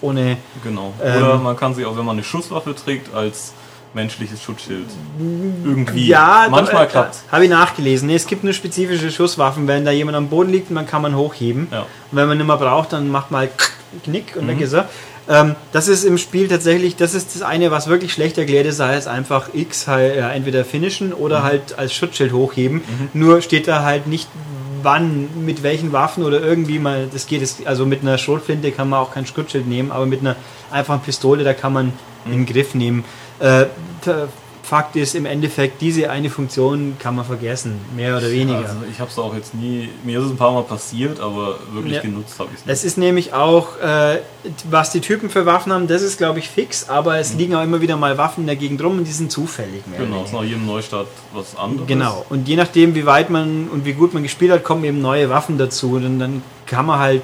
ohne 0.00 0.36
Genau. 0.62 0.94
Ähm, 1.02 1.16
Oder 1.22 1.38
man 1.38 1.56
kann 1.56 1.74
sich 1.74 1.84
auch, 1.84 1.96
wenn 1.96 2.04
man 2.04 2.16
eine 2.16 2.24
Schusswaffe 2.24 2.74
trägt, 2.74 3.14
als 3.14 3.52
menschliches 3.94 4.42
Schutzschild 4.42 4.86
irgendwie. 5.64 6.06
Ja, 6.06 6.46
manchmal 6.50 6.84
da, 6.84 6.90
klappt 6.90 7.16
Habe 7.32 7.44
ich 7.44 7.50
nachgelesen. 7.50 8.06
Nee, 8.08 8.14
es 8.16 8.26
gibt 8.26 8.44
nur 8.44 8.52
spezifische 8.52 9.10
Schusswaffen. 9.10 9.66
Wenn 9.66 9.84
da 9.84 9.90
jemand 9.90 10.16
am 10.16 10.28
Boden 10.28 10.50
liegt, 10.50 10.70
dann 10.74 10.86
kann 10.86 11.02
man 11.02 11.16
hochheben. 11.16 11.68
Ja. 11.70 11.80
Und 11.80 11.86
wenn 12.12 12.28
man 12.28 12.38
nicht 12.38 12.46
mehr 12.46 12.56
braucht, 12.56 12.92
dann 12.92 13.08
macht 13.10 13.30
man 13.30 13.40
halt 13.40 13.50
Knick 14.04 14.36
und 14.36 14.44
Mhm. 14.44 14.48
weg 14.48 14.60
ist 14.60 14.72
er. 14.74 14.88
Ähm, 15.30 15.56
das 15.72 15.88
ist 15.88 16.04
im 16.04 16.16
Spiel 16.18 16.48
tatsächlich, 16.48 16.96
das 16.96 17.14
ist 17.14 17.34
das 17.34 17.42
eine, 17.42 17.70
was 17.70 17.86
wirklich 17.88 18.12
schlecht 18.12 18.38
erklärt 18.38 18.66
ist, 18.66 18.76
sei 18.78 18.94
es 18.94 19.06
einfach 19.06 19.50
X 19.52 19.86
halt, 19.86 20.16
ja, 20.16 20.30
entweder 20.30 20.64
finishen 20.64 21.08
Mhm. 21.08 21.14
oder 21.14 21.42
halt 21.42 21.78
als 21.78 21.92
Schutzschild 21.94 22.32
hochheben. 22.32 22.82
Nur 23.14 23.42
steht 23.42 23.68
da 23.68 23.82
halt 23.82 24.06
nicht, 24.06 24.28
wann, 24.82 25.28
mit 25.44 25.62
welchen 25.62 25.92
Waffen 25.92 26.22
oder 26.24 26.40
irgendwie 26.40 26.78
mal, 26.78 27.08
das 27.12 27.26
geht, 27.26 27.42
also 27.64 27.84
mit 27.84 28.02
einer 28.02 28.16
Schrotflinte 28.16 28.70
kann 28.72 28.88
man 28.88 29.00
auch 29.00 29.12
kein 29.12 29.26
Schutzschild 29.26 29.66
nehmen, 29.66 29.90
aber 29.92 30.06
mit 30.06 30.20
einer 30.20 30.36
einfachen 30.70 31.00
Pistole, 31.00 31.42
da 31.44 31.52
kann 31.52 31.72
man 31.72 31.86
Mhm. 32.24 32.32
in 32.32 32.44
den 32.44 32.46
Griff 32.46 32.74
nehmen. 32.74 33.04
Äh, 33.40 33.66
Fakt 34.68 34.96
ist, 34.96 35.14
im 35.14 35.24
Endeffekt, 35.24 35.80
diese 35.80 36.10
eine 36.10 36.28
Funktion 36.28 36.96
kann 36.98 37.16
man 37.16 37.24
vergessen, 37.24 37.80
mehr 37.96 38.18
oder 38.18 38.30
weniger. 38.30 38.58
Also 38.58 38.76
ich 38.92 39.00
habe 39.00 39.10
es 39.10 39.18
auch 39.18 39.34
jetzt 39.34 39.54
nie, 39.54 39.88
mir 40.04 40.18
ist 40.18 40.26
es 40.26 40.30
ein 40.32 40.36
paar 40.36 40.52
Mal 40.52 40.62
passiert, 40.64 41.20
aber 41.20 41.58
wirklich 41.72 41.94
Ja. 41.94 42.02
genutzt 42.02 42.38
habe 42.38 42.50
ich 42.52 42.60
es 42.60 42.70
Es 42.70 42.84
ist 42.84 42.98
nämlich 42.98 43.32
auch, 43.32 43.78
äh, 43.80 44.18
was 44.68 44.90
die 44.90 45.00
Typen 45.00 45.30
für 45.30 45.46
Waffen 45.46 45.72
haben, 45.72 45.86
das 45.88 46.02
ist 46.02 46.18
glaube 46.18 46.40
ich 46.40 46.50
fix, 46.50 46.86
aber 46.90 47.16
es 47.18 47.32
liegen 47.32 47.54
auch 47.54 47.62
immer 47.62 47.80
wieder 47.80 47.96
mal 47.96 48.18
Waffen 48.18 48.42
in 48.42 48.46
der 48.46 48.56
Gegend 48.56 48.84
rum 48.84 48.98
und 48.98 49.04
die 49.04 49.12
sind 49.12 49.32
zufällig. 49.32 49.86
Mehr 49.86 50.00
Mhm. 50.00 50.04
Genau, 50.04 50.16
oder 50.18 50.26
ist 50.26 50.32
nach 50.34 50.44
jedem 50.44 50.66
Neustart 50.66 51.08
was 51.32 51.56
anderes. 51.56 51.88
Genau. 51.88 52.26
Und 52.28 52.46
je 52.46 52.56
nachdem, 52.56 52.94
wie 52.94 53.06
weit 53.06 53.30
man 53.30 53.68
und 53.72 53.86
wie 53.86 53.94
gut 53.94 54.12
man 54.12 54.22
gespielt 54.22 54.52
hat, 54.52 54.64
kommen 54.64 54.84
eben 54.84 55.00
neue 55.00 55.30
Waffen 55.30 55.56
dazu. 55.56 55.92
Und 55.92 56.18
dann 56.18 56.42
kann 56.68 56.86
man 56.86 56.98
halt, 56.98 57.22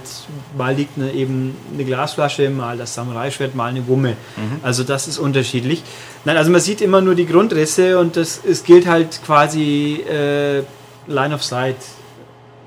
mal 0.57 0.75
liegt 0.75 0.97
eine, 0.99 1.13
eben 1.13 1.55
eine 1.73 1.85
Glasflasche, 1.85 2.49
mal 2.51 2.77
das 2.79 2.95
Samurai-Schwert, 2.95 3.55
mal 3.55 3.67
eine 3.67 3.87
Wumme. 3.87 4.17
Mhm. 4.37 4.59
Also 4.63 4.83
das 4.85 5.07
ist 5.07 5.19
unterschiedlich. 5.19 5.83
Nein, 6.25 6.37
also 6.37 6.51
man 6.51 6.61
sieht 6.61 6.81
immer 6.81 7.01
nur 7.01 7.15
die 7.15 7.27
Grundrisse 7.27 7.99
und 7.99 8.17
das, 8.17 8.41
es 8.49 8.65
gilt 8.65 8.87
halt 8.87 9.21
quasi 9.25 10.03
äh, 10.11 10.63
Line 11.07 11.35
of 11.35 11.45
Sight. 11.45 11.77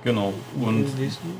Genau. 0.03 0.31
Und 0.61 0.85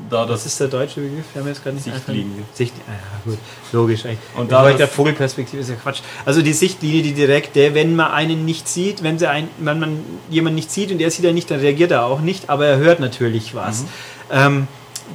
da 0.10 0.24
Was 0.24 0.30
das 0.44 0.46
ist 0.48 0.60
der 0.60 0.68
deutsche 0.68 1.00
Begriff? 1.00 1.24
Wir 1.34 1.42
haben 1.42 1.48
jetzt 1.48 1.64
gerade 1.64 1.76
nicht 1.76 1.86
Sichtlinie. 1.86 2.24
einfallen. 2.24 2.46
Sicht, 2.54 2.74
ah, 2.88 2.92
ja, 2.92 3.32
gut, 3.32 3.38
logisch. 3.72 4.04
eigentlich. 4.06 4.18
Und 4.36 4.52
da 4.52 4.68
das- 4.68 4.78
der 4.78 4.88
Vogelperspektive 4.90 5.62
ist 5.62 5.70
ja 5.70 5.76
Quatsch. 5.76 6.00
Also 6.26 6.42
die 6.42 6.52
Sichtlinie, 6.52 7.02
die 7.04 7.14
direkte, 7.14 7.76
wenn 7.76 7.96
man 7.96 8.12
einen 8.12 8.44
nicht 8.44 8.68
sieht, 8.68 9.04
wenn, 9.04 9.20
sie 9.20 9.30
ein, 9.30 9.48
wenn 9.60 9.80
man 9.80 10.00
jemanden 10.30 10.56
nicht 10.56 10.72
sieht 10.72 10.92
und 10.92 11.00
er 11.00 11.12
sieht 11.12 11.24
er 11.24 11.32
nicht, 11.34 11.50
dann 11.50 11.60
reagiert 11.60 11.92
er 11.92 12.06
auch 12.06 12.20
nicht, 12.20 12.50
aber 12.50 12.66
er 12.66 12.78
hört 12.78 13.00
natürlich 13.00 13.54
was. 13.56 13.84
Mhm. 13.84 13.88
Ähm, 14.32 14.68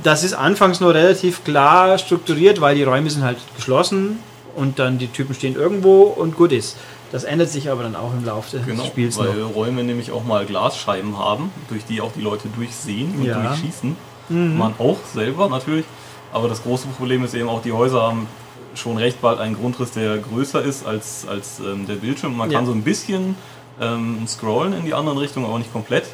das 0.03 0.25
ist 0.25 0.35
anfangs 0.35 0.81
nur 0.81 0.95
relativ 0.95 1.45
klar 1.45 1.99
strukturiert, 1.99 2.61
weil 2.61 2.75
die 2.77 2.83
Räume 2.83 3.11
sind 3.11 3.23
halt 3.25 3.39
geschlossen 3.57 4.19
und 4.57 4.79
dann 4.79 4.99
die 4.99 5.09
Typen 5.09 5.35
stehen 5.35 5.55
irgendwo 5.57 6.03
und 6.03 6.37
gut 6.37 6.53
ist. 6.53 6.77
Das 7.11 7.25
ändert 7.25 7.51
sich 7.51 7.71
aber 7.71 7.83
dann 7.83 7.95
auch 7.95 8.13
im 8.13 8.25
Laufe 8.25 8.57
des 8.57 8.67
Genau, 8.67 8.85
Spiels 8.87 9.19
weil 9.19 9.35
noch. 9.35 9.55
Räume 9.55 9.85
nämlich 9.85 10.11
auch 10.13 10.25
mal 10.25 10.47
Glasscheiben 10.47 11.19
haben, 11.19 11.51
durch 11.69 11.85
die 11.85 12.01
auch 12.01 12.13
die 12.17 12.23
Leute 12.23 12.49
durchsehen 12.57 13.15
und 13.19 13.25
Ja. 13.27 13.39
Mhm. 13.39 13.47
durchschießen. 13.49 13.97
Man 14.31 14.75
auch 14.79 14.97
selber 15.13 15.49
natürlich. 15.51 15.85
Aber 16.33 16.49
das 16.49 16.63
große 16.63 16.87
Problem 16.97 17.23
ist 17.25 17.35
eben 17.35 17.49
auch, 17.51 17.61
die 17.61 17.73
Häuser 17.73 18.01
haben 18.03 18.27
schon 18.75 18.97
recht 18.97 19.21
bald 19.21 19.39
einen 19.41 19.55
Grundriss, 19.55 19.91
der 19.91 20.17
größer 20.17 20.63
ist 20.63 20.87
als, 20.87 21.27
als 21.29 21.59
ähm, 21.61 21.87
der 21.87 21.97
Bildschirm. 21.97 22.35
Man 22.35 22.51
Ja. 22.51 22.57
kann 22.59 22.67
so 22.67 22.73
ein 22.73 22.83
bisschen 22.83 23.35
ähm, 23.79 24.27
scrollen 24.27 24.73
in 24.73 24.87
die 24.87 24.95
anderen 24.95 25.19
Richtungen, 25.19 25.45
aber 25.45 25.59
nicht 25.59 25.71
komplett. 25.73 26.05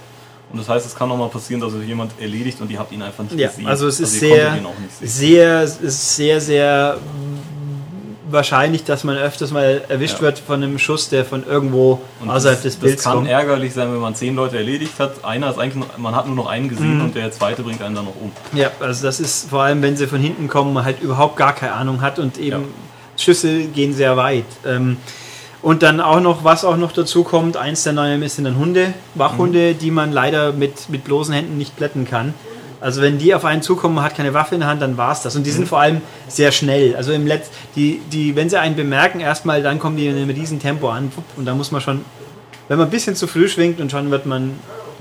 Und 0.50 0.58
das 0.58 0.68
heißt, 0.68 0.86
es 0.86 0.94
kann 0.94 1.10
auch 1.10 1.16
mal 1.18 1.28
passieren, 1.28 1.60
dass 1.60 1.74
euch 1.74 1.86
jemand 1.86 2.12
erledigt 2.20 2.60
und 2.60 2.70
ihr 2.70 2.78
habt 2.78 2.90
ihn 2.92 3.02
einfach 3.02 3.22
nicht 3.24 3.38
Ja, 3.38 3.48
gesehen. 3.48 3.66
also 3.66 3.86
es 3.86 4.00
ist 4.00 4.20
ihr 4.22 4.28
konntet 4.30 4.90
sehr, 5.02 5.66
sehr, 5.68 5.80
ist 5.86 6.16
sehr, 6.16 6.40
sehr 6.40 6.98
wahrscheinlich, 8.30 8.84
dass 8.84 9.04
man 9.04 9.16
öfters 9.16 9.52
mal 9.52 9.82
erwischt 9.88 10.16
Ja. 10.16 10.20
wird 10.22 10.38
von 10.38 10.62
einem 10.62 10.78
Schuss, 10.78 11.08
der 11.08 11.24
von 11.24 11.46
irgendwo 11.46 12.00
Und 12.20 12.28
außerhalb 12.30 12.58
das, 12.58 12.62
des 12.62 12.76
Bilds 12.76 12.96
Das 12.96 13.04
kann 13.04 13.14
kommt. 13.20 13.28
ärgerlich 13.28 13.72
sein, 13.72 13.90
wenn 13.92 14.00
man 14.00 14.14
zehn 14.14 14.34
Leute 14.36 14.58
erledigt 14.58 14.98
hat. 14.98 15.24
Einer 15.24 15.50
ist 15.50 15.58
eigentlich, 15.58 15.76
nur, 15.76 15.86
man 15.96 16.14
hat 16.14 16.26
nur 16.26 16.36
noch 16.36 16.46
einen 16.46 16.66
Mhm. 16.66 16.70
gesehen 16.70 17.00
und 17.00 17.14
der 17.14 17.30
zweite 17.32 17.62
bringt 17.62 17.80
einen 17.82 17.94
dann 17.94 18.04
noch 18.04 18.16
um. 18.20 18.30
Ja, 18.52 18.70
also 18.80 19.02
das 19.06 19.20
ist 19.20 19.48
vor 19.48 19.62
allem, 19.62 19.80
wenn 19.82 19.96
sie 19.96 20.06
von 20.06 20.20
hinten 20.20 20.46
kommen, 20.48 20.74
man 20.74 20.84
halt 20.84 21.00
überhaupt 21.00 21.36
gar 21.36 21.54
keine 21.54 21.72
Ahnung 21.72 22.02
hat 22.02 22.18
und 22.18 22.36
eben 22.38 22.60
Ja. 22.62 22.68
Schüsse 23.16 23.64
gehen 23.64 23.94
sehr 23.94 24.16
weit. 24.18 24.44
Ähm, 24.66 24.98
und 25.62 25.82
dann 25.82 26.00
auch 26.00 26.20
noch, 26.20 26.44
was 26.44 26.64
auch 26.64 26.76
noch 26.76 26.92
dazu 26.92 27.24
kommt, 27.24 27.56
eins 27.56 27.82
der 27.82 27.92
neuen 27.92 28.26
sind 28.28 28.44
dann 28.44 28.58
Hunde, 28.58 28.94
Wachhunde, 29.14 29.74
Mhm. 29.74 29.78
die 29.78 29.90
man 29.90 30.12
leider 30.12 30.52
mit, 30.52 30.88
mit 30.88 31.04
bloßen 31.04 31.34
Händen 31.34 31.58
nicht 31.58 31.76
plätten 31.76 32.04
kann. 32.06 32.34
Also 32.80 33.02
wenn 33.02 33.18
die 33.18 33.34
auf 33.34 33.44
einen 33.44 33.60
zukommen, 33.60 33.96
man 33.96 34.04
hat 34.04 34.14
keine 34.16 34.34
Waffe 34.34 34.54
in 34.54 34.60
der 34.60 34.68
Hand, 34.70 34.80
dann 34.80 34.96
war 34.96 35.10
es 35.10 35.22
das. 35.22 35.34
Und 35.34 35.44
die 35.44 35.50
Mhm. 35.50 35.54
sind 35.56 35.68
vor 35.68 35.80
allem 35.80 36.00
sehr 36.28 36.52
schnell. 36.52 36.94
Also 36.94 37.10
im 37.12 37.26
Letz 37.26 37.50
die, 37.74 38.00
die, 38.12 38.36
wenn 38.36 38.48
sie 38.48 38.60
einen 38.60 38.76
bemerken, 38.76 39.18
erstmal, 39.18 39.62
dann 39.62 39.80
kommen 39.80 39.96
die 39.96 40.06
in 40.06 40.16
einem 40.16 40.30
riesen 40.30 40.60
Tempo 40.60 40.88
an. 40.88 41.10
Und 41.36 41.44
da 41.44 41.54
muss 41.54 41.72
man 41.72 41.80
schon, 41.80 42.04
wenn 42.68 42.78
man 42.78 42.86
ein 42.86 42.90
bisschen 42.90 43.16
zu 43.16 43.26
früh 43.26 43.48
schwingt 43.48 43.80
und 43.80 43.90
schon 43.90 44.12
wird 44.12 44.26
man 44.26 44.52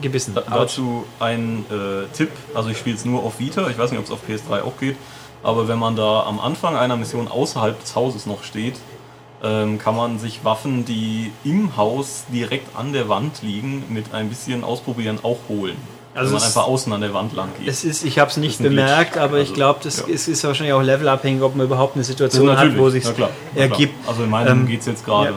gebissen. 0.02 0.36
Dazu 0.52 1.06
ein 1.20 1.66
äh, 1.70 2.08
Tipp, 2.16 2.30
also 2.56 2.70
ich 2.70 2.78
spiele 2.80 2.96
es 2.96 3.06
nur 3.06 3.22
auf 3.24 3.40
Vita, 3.40 3.68
ich 3.70 3.78
weiß 3.78 3.92
nicht, 3.92 4.00
ob 4.00 4.06
es 4.06 4.12
auf 4.12 4.20
PS3 4.28 4.62
auch 4.64 4.80
geht, 4.80 4.96
aber 5.44 5.68
wenn 5.68 5.78
man 5.80 5.96
da 5.96 6.24
am 6.24 6.40
Anfang 6.40 6.76
einer 6.76 6.96
Mission 6.96 7.28
außerhalb 7.28 7.80
des 7.80 7.96
Hauses 7.96 8.26
noch 8.26 8.44
steht, 8.44 8.76
ähm, 9.44 9.78
kann 9.78 9.96
man 9.96 10.20
sich 10.20 10.44
Waffen, 10.44 10.86
die 10.86 11.32
im 11.44 11.78
Haus 11.78 12.26
direkt 12.32 12.76
an 12.76 12.94
der 12.94 13.10
Wand 13.10 13.42
liegen, 13.42 13.84
mit 13.90 14.14
ein 14.14 14.30
bisschen 14.30 14.64
Ausprobieren 14.64 15.20
auch 15.24 15.40
holen. 15.50 15.78
Also 16.16 16.32
wenn 16.32 16.40
man 16.40 16.48
einfach 16.48 16.68
außen 16.68 16.94
an 16.94 17.02
der 17.02 17.14
Wand 17.14 17.36
lang 17.36 17.50
geht. 17.60 17.68
Es 17.68 17.84
ist, 17.84 18.04
ich 18.04 18.18
habe 18.20 18.32
es 18.32 18.38
nicht 18.38 18.60
bemerkt, 18.62 19.14
Glitch. 19.14 19.24
aber 19.24 19.38
ich 19.38 19.50
Also, 19.50 19.54
glaube, 19.54 19.80
das 19.84 20.00
ja. 20.00 20.14
ist, 20.14 20.28
ist 20.28 20.44
wahrscheinlich 20.44 20.74
auch 20.74 20.82
levelabhängig, 20.82 21.42
ob 21.44 21.56
man 21.56 21.66
überhaupt 21.68 21.96
eine 21.96 22.04
Situation 22.04 22.58
hat, 22.58 22.78
wo 22.78 22.90
sich 22.90 23.06
ergibt. 23.56 23.94
Also 24.08 24.24
in 24.24 24.30
meinem 24.30 24.62
Ähm, 24.62 24.68
geht 24.68 24.80
es 24.82 24.86
jetzt 24.88 25.06
gerade 25.06 25.30
ja. 25.30 25.36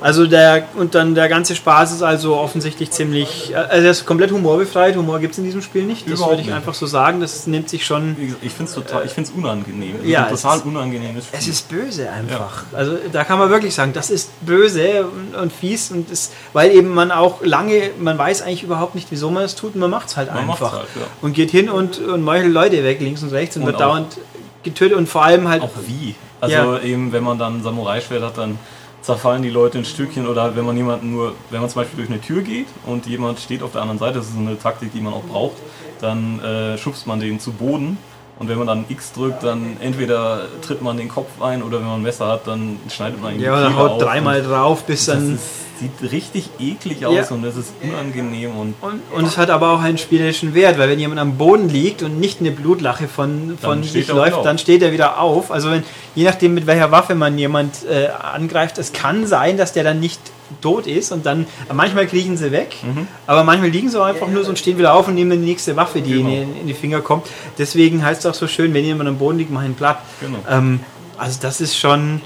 Also 0.00 0.26
der 0.26 0.64
und 0.76 0.94
dann 0.94 1.14
der 1.14 1.28
ganze 1.28 1.54
Spaß 1.54 1.92
ist 1.92 2.02
also 2.02 2.36
offensichtlich 2.36 2.90
ziemlich, 2.90 3.52
also 3.56 3.84
er 3.84 3.90
ist 3.90 4.06
komplett 4.06 4.30
humorbefreit. 4.32 4.96
Humor 4.96 5.18
gibt 5.18 5.32
es 5.32 5.38
in 5.38 5.44
diesem 5.44 5.60
Spiel 5.62 5.84
nicht. 5.84 6.10
Das 6.10 6.20
würde 6.20 6.40
ich 6.40 6.46
nicht. 6.46 6.54
einfach 6.54 6.74
so 6.74 6.86
sagen. 6.86 7.20
Das 7.20 7.46
nimmt 7.46 7.68
sich 7.68 7.84
schon. 7.84 8.16
Ich 8.40 8.52
finde 8.52 8.70
es 8.70 8.74
total, 8.74 9.04
ich 9.04 9.12
finde 9.12 9.30
es 9.30 9.36
unangenehm. 9.36 9.96
Es 10.02 10.08
ja, 10.08 10.24
ist 10.26 10.42
total 10.42 10.58
ist- 10.58 10.64
unangenehmes 10.66 11.26
Spiel. 11.26 11.38
Es 11.38 11.48
ist 11.48 11.68
böse 11.68 12.10
einfach. 12.10 12.64
Also 12.72 12.96
da 13.12 13.24
kann 13.24 13.38
man 13.38 13.50
wirklich 13.50 13.74
sagen, 13.74 13.92
das 13.92 14.10
ist 14.10 14.30
böse 14.46 15.04
und, 15.06 15.34
und 15.34 15.52
fies 15.52 15.90
und 15.90 16.10
ist, 16.10 16.32
weil 16.52 16.70
eben 16.70 16.88
man 16.94 17.10
auch 17.10 17.42
lange, 17.42 17.90
man 17.98 18.16
weiß 18.16 18.42
eigentlich 18.42 18.62
überhaupt 18.62 18.94
nicht, 18.94 19.08
wieso 19.10 19.30
man 19.30 19.42
es 19.42 19.54
tut 19.54 19.74
und 19.74 19.80
man 19.80 19.90
macht 19.90 19.97
es 20.06 20.16
halt 20.16 20.28
Man 20.32 20.50
einfach 20.50 20.72
halt, 20.72 20.88
ja. 20.94 21.02
und 21.22 21.32
geht 21.34 21.50
hin 21.50 21.68
und, 21.68 21.98
und 21.98 22.22
meuchelt 22.22 22.52
Leute 22.52 22.82
weg 22.84 23.00
links 23.00 23.22
und 23.22 23.32
rechts 23.32 23.56
und, 23.56 23.62
Und 23.62 23.68
wird 23.68 23.80
dauernd 23.80 24.18
getötet 24.62 24.96
und 24.96 25.08
vor 25.08 25.24
allem 25.24 25.48
halt 25.48 25.62
Auch 25.62 25.70
wie? 25.86 26.14
Also 26.40 26.54
Ja. 26.54 26.80
eben, 26.80 27.12
wenn 27.12 27.24
man 27.24 27.38
dann 27.38 27.62
Samurai-Schwert 27.62 28.22
hat, 28.22 28.38
dann 28.38 28.58
zerfallen 29.02 29.42
die 29.42 29.50
Leute 29.50 29.78
in 29.78 29.84
Stückchen 29.84 30.26
oder 30.26 30.54
wenn 30.56 30.66
man 30.66 30.76
jemanden 30.76 31.12
nur, 31.12 31.34
wenn 31.50 31.60
man 31.60 31.70
zum 31.70 31.82
Beispiel 31.82 31.98
durch 31.98 32.10
eine 32.10 32.20
Tür 32.20 32.42
geht 32.42 32.66
und 32.84 33.06
jemand 33.06 33.40
steht 33.40 33.62
auf 33.62 33.72
der 33.72 33.82
anderen 33.82 33.98
Seite, 33.98 34.18
das 34.18 34.28
ist 34.28 34.36
eine 34.36 34.58
Taktik, 34.58 34.92
die 34.92 35.00
man 35.00 35.12
auch 35.14 35.22
braucht, 35.22 35.56
dann 36.00 36.40
äh, 36.40 36.76
schubst 36.78 37.06
man 37.06 37.20
den 37.20 37.40
zu 37.40 37.52
Boden 37.52 37.96
und 38.38 38.48
wenn 38.48 38.58
man 38.58 38.66
dann 38.66 38.84
X 38.88 39.12
drückt, 39.12 39.42
dann 39.42 39.76
entweder 39.80 40.42
tritt 40.62 40.80
man 40.82 40.96
den 40.96 41.08
Kopf 41.08 41.40
ein 41.40 41.62
oder 41.62 41.78
wenn 41.80 41.86
man 41.86 42.00
ein 42.00 42.02
Messer 42.02 42.28
hat, 42.28 42.46
dann 42.46 42.78
schneidet 42.88 43.20
man 43.20 43.34
ihn 43.34 43.40
ja, 43.40 43.52
oder 43.52 43.76
haut 43.76 44.00
dreimal 44.02 44.42
drauf, 44.42 44.84
bis 44.84 45.06
Das 45.06 45.16
dann 45.16 45.34
ist, 45.34 45.42
sieht 45.80 46.12
richtig 46.12 46.50
eklig 46.58 47.04
aus 47.06 47.14
Ja. 47.14 47.34
und 47.34 47.44
es 47.44 47.56
ist 47.56 47.72
unangenehm 47.82 48.56
und 48.56 48.74
Und, 48.80 49.00
und 49.12 49.24
es 49.26 49.36
hat 49.38 49.50
aber 49.50 49.72
auch 49.72 49.80
einen 49.80 49.98
spielerischen 49.98 50.54
Wert, 50.54 50.78
weil 50.78 50.88
wenn 50.88 50.98
jemand 50.98 51.20
am 51.20 51.36
Boden 51.36 51.68
liegt 51.68 52.02
und 52.02 52.18
nicht 52.20 52.40
eine 52.40 52.50
Blutlache 52.52 53.08
von, 53.08 53.58
von 53.60 53.82
sich 53.82 54.08
läuft, 54.08 54.44
dann 54.44 54.58
steht 54.58 54.82
er 54.82 54.92
wieder 54.92 55.20
auf. 55.20 55.50
Also 55.50 55.70
wenn, 55.70 55.82
je 56.14 56.24
nachdem 56.24 56.54
mit 56.54 56.66
welcher 56.66 56.90
Waffe 56.90 57.14
man 57.14 57.38
jemand 57.38 57.84
äh, 57.88 58.08
angreift, 58.08 58.78
es 58.78 58.92
kann 58.92 59.26
sein, 59.26 59.56
dass 59.56 59.72
der 59.72 59.84
dann 59.84 60.00
nicht 60.00 60.20
tot 60.60 60.86
ist 60.86 61.12
und 61.12 61.26
dann 61.26 61.46
manchmal 61.72 62.06
kriechen 62.06 62.36
sie 62.36 62.50
weg, 62.52 62.76
Mhm. 62.82 63.06
aber 63.26 63.44
manchmal 63.44 63.70
liegen 63.70 63.88
sie 63.88 64.00
auch 64.00 64.06
einfach 64.06 64.28
nur 64.28 64.42
so 64.44 64.50
und 64.50 64.58
stehen 64.58 64.78
wieder 64.78 64.94
auf 64.94 65.08
und 65.08 65.14
nehmen 65.14 65.30
dann 65.30 65.40
die 65.40 65.46
nächste 65.46 65.76
Waffe, 65.76 66.00
die 66.00 66.12
Genau. 66.14 66.28
ihnen 66.30 66.56
in 66.60 66.66
die 66.66 66.74
Finger 66.74 67.00
kommt. 67.00 67.26
Deswegen 67.58 68.04
heißt 68.04 68.20
es 68.20 68.26
auch 68.26 68.34
so 68.34 68.46
schön, 68.46 68.72
wenn 68.74 68.84
jemand 68.84 69.08
am 69.08 69.18
Boden 69.18 69.38
liegt, 69.38 69.50
mach 69.50 69.64
ihn 69.64 69.74
platt. 69.74 69.98
Genau. 70.20 70.38
Ähm, 70.48 70.80
also 71.16 71.38
das 71.42 71.60
ist 71.60 71.76
schon 71.76 72.20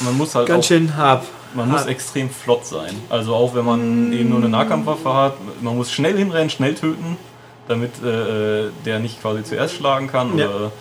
man 0.00 0.16
muss 0.16 0.34
halt 0.34 0.46
ganz 0.48 0.64
auch 0.64 0.68
schön 0.68 0.96
hart. 0.96 1.24
Man 1.54 1.68
muss 1.68 1.80
hart. 1.80 1.88
extrem 1.90 2.30
flott 2.30 2.64
sein. 2.64 2.94
Also 3.10 3.34
auch 3.34 3.54
wenn 3.54 3.64
man 3.64 4.12
eben 4.12 4.28
nur 4.30 4.38
eine 4.38 4.48
Nahkampfwaffe 4.48 5.12
hat, 5.12 5.34
man 5.60 5.76
muss 5.76 5.90
schnell 5.92 6.16
hinrennen, 6.16 6.48
schnell 6.48 6.74
töten, 6.74 7.16
damit 7.68 7.90
äh, 8.04 8.66
äh, 8.66 8.70
der 8.86 9.00
nicht 9.00 9.20
quasi 9.20 9.42
zuerst 9.44 9.74
schlagen 9.74 10.06
kann 10.06 10.38
Ja. 10.38 10.46
oder 10.48 10.72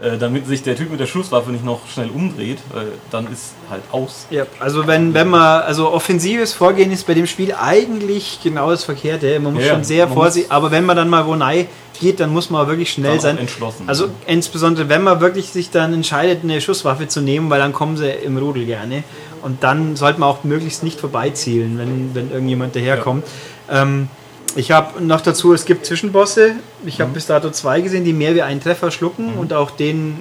äh, 0.00 0.18
damit 0.18 0.46
sich 0.46 0.62
der 0.62 0.76
Typ 0.76 0.90
mit 0.90 0.98
der 0.98 1.06
Schusswaffe 1.06 1.50
nicht 1.52 1.64
noch 1.64 1.86
schnell 1.86 2.10
umdreht, 2.10 2.58
äh, 2.74 2.80
dann 3.10 3.32
ist 3.32 3.52
halt 3.70 3.82
aus. 3.92 4.26
Ja, 4.30 4.44
also 4.58 4.86
wenn, 4.86 5.14
wenn 5.14 5.28
man, 5.28 5.62
also 5.62 5.92
offensives 5.92 6.52
Vorgehen 6.52 6.90
ist 6.90 7.06
bei 7.06 7.14
dem 7.14 7.26
Spiel 7.26 7.54
eigentlich 7.54 8.40
genau 8.42 8.70
das 8.70 8.82
Verkehrte. 8.84 9.38
Man 9.38 9.54
muss 9.54 9.64
Ja, 9.64 9.74
schon 9.74 9.84
sehr 9.84 10.08
vorsichtig, 10.08 10.50
aber 10.50 10.70
wenn 10.72 10.84
man 10.84 10.96
dann 10.96 11.08
mal 11.08 11.26
wo 11.26 11.32
rein 11.34 11.68
geht, 12.00 12.18
dann 12.18 12.30
muss 12.30 12.50
man 12.50 12.66
wirklich 12.66 12.90
schnell 12.90 13.18
auch 13.18 13.22
sein. 13.22 13.38
entschlossen. 13.38 13.84
Also 13.88 14.08
insbesondere 14.26 14.88
wenn 14.88 15.02
man 15.02 15.20
wirklich 15.20 15.50
sich 15.50 15.70
dann 15.70 15.94
entscheidet, 15.94 16.42
eine 16.42 16.60
Schusswaffe 16.60 17.06
zu 17.06 17.20
nehmen, 17.20 17.48
weil 17.50 17.60
dann 17.60 17.72
kommen 17.72 17.96
sie 17.96 18.10
im 18.10 18.36
Rudel 18.36 18.66
gerne. 18.66 19.04
Und 19.42 19.62
dann 19.62 19.94
sollte 19.94 20.18
man 20.18 20.28
auch 20.28 20.42
möglichst 20.42 20.82
nicht 20.82 20.98
vorbeizielen, 20.98 21.78
wenn, 21.78 22.14
wenn 22.14 22.32
irgendjemand 22.32 22.74
daherkommt. 22.74 23.24
Ähm, 23.70 24.08
ich 24.56 24.70
habe 24.70 25.02
noch 25.04 25.20
dazu, 25.20 25.52
es 25.52 25.64
gibt 25.64 25.86
Zwischenbosse. 25.86 26.52
Ich 26.86 26.98
Mhm. 26.98 27.02
habe 27.02 27.12
bis 27.12 27.26
dato 27.26 27.50
zwei 27.50 27.80
gesehen, 27.80 28.04
die 28.04 28.12
mehr 28.12 28.34
wie 28.34 28.42
einen 28.42 28.60
Treffer 28.60 28.90
schlucken 28.90 29.34
und 29.34 29.52
auch 29.52 29.70
den, 29.72 30.18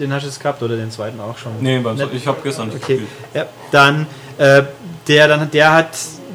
den 0.00 0.12
hast 0.12 0.22
du 0.22 0.28
jetzt 0.28 0.40
gehabt 0.40 0.62
oder 0.62 0.76
den 0.76 0.90
zweiten 0.90 1.20
auch 1.20 1.38
schon. 1.38 1.52
nee, 1.60 1.78
beim 1.78 1.96
Nicht- 1.96 2.08
ich 2.14 2.26
habe 2.26 2.38
gestern 2.42 2.68
nicht 2.68 2.82
Okay, 2.82 2.94
gespielt. 2.98 3.10
ja, 3.34 3.46
dann 3.70 4.06
äh, 4.38 4.62
der 5.08 5.28
dann 5.28 5.50
der 5.50 5.72
hat 5.72 5.88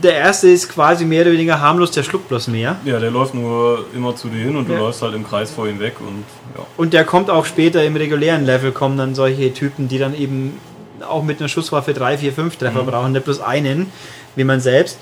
der 0.03 0.13
erste 0.13 0.47
ist 0.47 0.69
quasi 0.69 1.05
mehr 1.05 1.23
oder 1.23 1.31
weniger 1.31 1.59
harmlos, 1.59 1.89
der 1.89 2.03
schluckt 2.03 2.27
bloß 2.29 2.49
mehr 2.49 2.75
Ja, 2.85 2.99
der 2.99 3.09
läuft 3.09 3.33
nur 3.33 3.85
immer 3.95 4.15
zu 4.15 4.27
dir 4.27 4.43
hin 4.43 4.55
und 4.55 4.69
du 4.69 4.73
Ja. 4.73 4.79
läufst 4.79 5.01
halt 5.01 5.15
im 5.15 5.27
Kreis 5.27 5.49
vor 5.49 5.67
ihm 5.67 5.79
weg 5.79 5.95
und 5.99 6.23
ja. 6.55 6.63
und 6.77 6.93
der 6.93 7.03
kommt 7.03 7.29
auch 7.31 7.45
später 7.45 7.83
im 7.83 7.95
regulären 7.95 8.45
Level 8.45 8.71
kommen 8.71 8.97
dann 8.97 9.15
solche 9.15 9.51
Typen, 9.53 9.87
die 9.87 9.97
dann 9.97 10.13
eben 10.15 10.59
auch 11.07 11.23
mit 11.23 11.39
einer 11.39 11.49
Schusswaffe 11.49 11.93
drei, 11.93 12.17
vier, 12.17 12.31
fünf 12.31 12.57
Treffer 12.57 12.83
Mhm. 12.83 12.87
brauchen, 12.87 13.11
nicht 13.11 13.25
bloß 13.25 13.41
einen, 13.41 13.91
wie 14.35 14.43
man 14.43 14.59
selbst. 14.59 14.97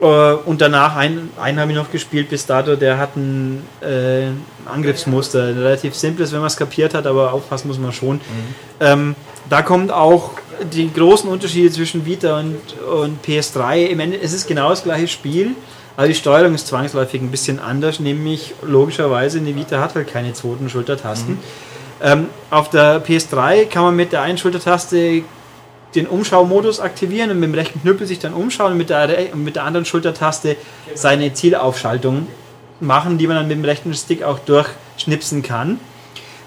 Äh, 0.00 0.04
Und 0.04 0.60
danach 0.60 0.96
einen, 0.96 1.30
einen 1.40 1.58
habe 1.58 1.72
ich 1.72 1.76
noch 1.76 1.90
gespielt 1.90 2.30
bis 2.30 2.46
dato, 2.46 2.76
der 2.76 2.98
hat 2.98 3.16
ein 3.16 3.62
äh, 3.80 4.28
Angriffsmuster, 4.70 5.44
ein 5.44 5.58
relativ 5.58 5.94
simples, 5.94 6.32
wenn 6.32 6.38
man 6.38 6.46
es 6.46 6.56
kapiert 6.56 6.94
hat, 6.94 7.06
aber 7.06 7.32
aufpassen 7.32 7.68
muss 7.68 7.78
man 7.78 7.92
schon. 7.92 8.16
Mhm. 8.16 8.20
Ähm, 8.80 9.16
da 9.48 9.62
kommt 9.62 9.90
auch 9.90 10.32
die 10.72 10.92
großen 10.92 11.28
Unterschiede 11.28 11.70
zwischen 11.70 12.04
Vita 12.04 12.38
und, 12.38 12.56
und 12.80 13.24
PS3. 13.24 13.86
Im 13.86 14.00
Ende, 14.00 14.20
es 14.20 14.32
ist 14.32 14.46
genau 14.46 14.70
das 14.70 14.82
gleiche 14.82 15.08
Spiel, 15.08 15.52
aber 15.96 16.06
die 16.06 16.14
Steuerung 16.14 16.54
ist 16.54 16.66
zwangsläufig 16.68 17.20
ein 17.20 17.30
bisschen 17.30 17.58
anders, 17.58 17.98
nämlich 17.98 18.54
logischerweise 18.62 19.38
eine 19.38 19.54
Vita 19.56 19.80
hat 19.80 19.94
halt 19.94 20.08
keine 20.08 20.32
zweiten 20.32 20.68
Schultertasten. 20.68 21.38
Ähm, 22.00 22.26
auf 22.50 22.70
der 22.70 23.04
PS3 23.04 23.66
kann 23.66 23.82
man 23.82 23.96
mit 23.96 24.12
der 24.12 24.22
einen 24.22 24.38
Schultertaste 24.38 25.22
den 25.94 26.06
Umschaumodus 26.06 26.80
aktivieren 26.80 27.30
und 27.30 27.40
mit 27.40 27.48
dem 27.48 27.54
rechten 27.54 27.80
Knüppel 27.80 28.06
sich 28.06 28.18
dann 28.18 28.34
umschauen 28.34 28.72
und 28.72 28.78
mit 28.78 28.90
der, 28.90 29.34
mit 29.34 29.56
der 29.56 29.64
anderen 29.64 29.86
Schultertaste 29.86 30.56
seine 30.94 31.32
Zielaufschaltung 31.32 32.26
machen, 32.80 33.18
die 33.18 33.26
man 33.26 33.36
dann 33.36 33.48
mit 33.48 33.56
dem 33.56 33.64
rechten 33.64 33.92
Stick 33.94 34.22
auch 34.22 34.38
durchschnipsen 34.38 35.42
kann. 35.42 35.80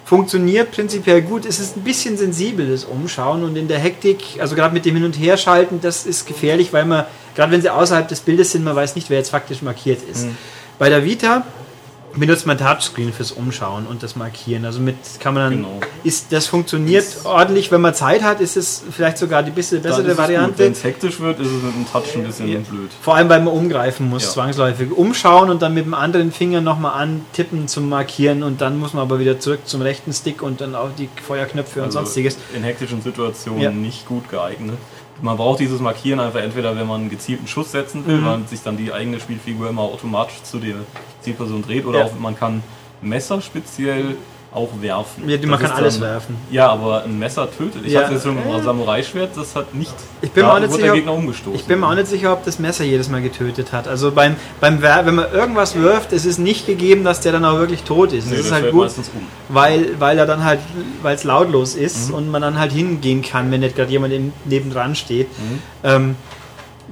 Funktioniert 0.05 0.71
prinzipiell 0.71 1.21
gut. 1.21 1.45
Es 1.45 1.59
ist 1.59 1.77
ein 1.77 1.83
bisschen 1.83 2.17
sensibel, 2.17 2.69
das 2.69 2.83
Umschauen 2.83 3.43
und 3.43 3.55
in 3.55 3.67
der 3.67 3.79
Hektik, 3.79 4.19
also 4.39 4.55
gerade 4.55 4.73
mit 4.73 4.85
dem 4.85 4.95
Hin- 4.95 5.05
und 5.05 5.17
Herschalten, 5.17 5.79
das 5.81 6.05
ist 6.05 6.25
gefährlich, 6.25 6.73
weil 6.73 6.85
man, 6.85 7.05
gerade 7.33 7.51
wenn 7.51 7.61
sie 7.61 7.69
außerhalb 7.69 8.07
des 8.07 8.19
Bildes 8.19 8.51
sind, 8.51 8.63
man 8.63 8.75
weiß 8.75 8.95
nicht, 8.95 9.09
wer 9.09 9.17
jetzt 9.17 9.29
faktisch 9.29 9.61
markiert 9.61 9.99
ist. 10.11 10.27
Bei 10.77 10.89
der 10.89 11.05
Vita 11.05 11.45
benutzt 12.15 12.45
man 12.45 12.57
Touchscreen 12.57 13.13
fürs 13.13 13.31
Umschauen 13.31 13.85
und 13.87 14.03
das 14.03 14.15
Markieren. 14.15 14.65
Also 14.65 14.79
mit 14.79 14.95
kann 15.19 15.33
man 15.33 15.43
dann, 15.43 15.61
Genau. 15.63 15.79
ist, 16.03 16.31
das 16.31 16.47
funktioniert 16.47 17.05
ordentlich, 17.23 17.71
wenn 17.71 17.81
man 17.81 17.93
Zeit 17.93 18.21
hat, 18.23 18.41
ist 18.41 18.57
es 18.57 18.83
vielleicht 18.91 19.17
sogar 19.17 19.43
die 19.43 19.51
bisschen 19.51 19.81
bessere 19.81 20.07
Wenn 20.07 20.17
Variante. 20.17 20.63
es 20.65 20.83
hektisch 20.83 21.19
wird, 21.19 21.39
ist 21.39 21.47
es 21.47 21.63
mit 21.63 21.73
dem 21.73 21.85
Touch 21.91 22.15
ein 22.15 22.23
bisschen 22.23 22.47
Ja. 22.47 22.59
blöd. 22.59 22.89
Vor 23.01 23.15
allem, 23.15 23.29
weil 23.29 23.39
man 23.41 23.53
umgreifen 23.53 24.09
muss, 24.09 24.23
Ja. 24.25 24.29
zwangsläufig. 24.31 24.91
Umschauen 24.91 25.49
und 25.49 25.61
dann 25.61 25.73
mit 25.73 25.85
dem 25.85 25.93
anderen 25.93 26.31
Finger 26.31 26.61
nochmal 26.61 27.01
antippen 27.01 27.67
zum 27.67 27.87
Markieren 27.89 28.43
und 28.43 28.61
dann 28.61 28.77
muss 28.79 28.93
man 28.93 29.03
aber 29.03 29.19
wieder 29.19 29.39
zurück 29.39 29.61
zum 29.65 29.81
rechten 29.81 30.11
Stick 30.13 30.41
und 30.41 30.61
dann 30.61 30.75
auch 30.75 30.89
die 30.97 31.09
Feuerknöpfe 31.25 31.79
und 31.79 31.85
Also 31.87 31.99
sonstiges. 31.99 32.37
in 32.53 32.63
hektischen 32.63 33.01
Situationen 33.01 33.61
Ja. 33.61 33.71
nicht 33.71 34.05
gut 34.05 34.29
geeignet. 34.29 34.77
Man 35.21 35.37
braucht 35.37 35.59
dieses 35.59 35.79
Markieren 35.79 36.19
einfach 36.19 36.39
entweder, 36.39 36.75
wenn 36.75 36.87
man 36.87 37.01
einen 37.01 37.09
gezielten 37.09 37.47
Schuss 37.47 37.71
setzen 37.71 38.05
will, 38.05 38.17
Mhm. 38.17 38.25
weil 38.25 38.47
sich 38.47 38.61
dann 38.63 38.77
die 38.77 38.91
eigene 38.91 39.19
Spielfigur 39.19 39.69
immer 39.69 39.81
automatisch 39.83 40.41
zu 40.43 40.59
der 40.59 40.75
Zielperson 41.21 41.61
dreht, 41.63 41.85
oder 41.85 41.99
Ja. 41.99 42.05
auch 42.05 42.19
man 42.19 42.35
kann 42.37 42.63
Messer 43.01 43.41
speziell 43.41 44.15
auch 44.53 44.69
werfen. 44.81 45.29
Ja, 45.29 45.37
die- 45.37 45.45
man 45.45 45.59
Das 45.59 45.69
kann 45.69 45.77
ist 45.77 45.81
alles 45.81 45.99
dann- 45.99 46.09
werfen. 46.09 46.35
Ja, 46.51 46.69
aber 46.69 47.03
ein 47.05 47.17
Messer 47.17 47.49
tötet. 47.49 47.85
Ich 47.85 47.93
Ja. 47.93 48.01
hatte 48.01 48.13
jetzt 48.15 48.23
schon 48.23 48.37
ein 48.37 48.63
Samurai-Schwert, 48.63 49.29
das 49.37 49.55
hat 49.55 49.73
nicht. 49.73 49.93
Ich 50.21 50.31
bin 50.31 50.43
da 50.43 50.49
mir 50.49 50.55
auch 50.55 50.59
nicht 50.59 50.73
sicher, 50.73 50.91
Gegner 50.93 51.13
umgestoßen. 51.13 51.55
Ich 51.55 51.63
bin 51.65 51.79
mir 51.79 51.87
auch 51.87 51.95
nicht 51.95 52.07
sicher, 52.07 52.33
ob 52.33 52.43
das 52.43 52.59
Messer 52.59 52.83
jedes 52.83 53.07
Mal 53.09 53.21
getötet 53.21 53.71
hat. 53.71 53.87
Also 53.87 54.11
beim, 54.11 54.35
beim 54.59 54.81
wenn 54.81 55.15
man 55.15 55.31
irgendwas 55.31 55.75
wirft, 55.75 56.11
ist 56.11 56.25
es 56.25 56.37
nicht 56.37 56.65
gegeben, 56.65 57.05
dass 57.05 57.21
der 57.21 57.31
dann 57.31 57.45
auch 57.45 57.59
wirklich 57.59 57.83
tot 57.83 58.11
ist. 58.11 58.25
Nee, 58.25 58.31
das 58.31 58.39
ist 58.41 58.45
das 58.47 58.51
halt 58.53 58.63
fällt 58.63 58.73
gut, 58.73 58.91
um. 59.15 59.21
weil, 59.55 59.99
weil 59.99 60.17
er 60.17 60.25
dann 60.25 60.43
halt, 60.43 60.59
weil 61.01 61.15
es 61.15 61.23
lautlos 61.23 61.75
ist 61.75 62.09
Mhm. 62.09 62.15
und 62.15 62.29
man 62.31 62.41
dann 62.41 62.59
halt 62.59 62.73
hingehen 62.73 63.21
kann, 63.21 63.49
wenn 63.51 63.61
nicht 63.61 63.77
gerade 63.77 63.89
jemand 63.91 64.13
nebendran 64.45 64.95
steht. 64.95 65.27
Mhm. 65.39 65.59
Ähm, 65.85 66.15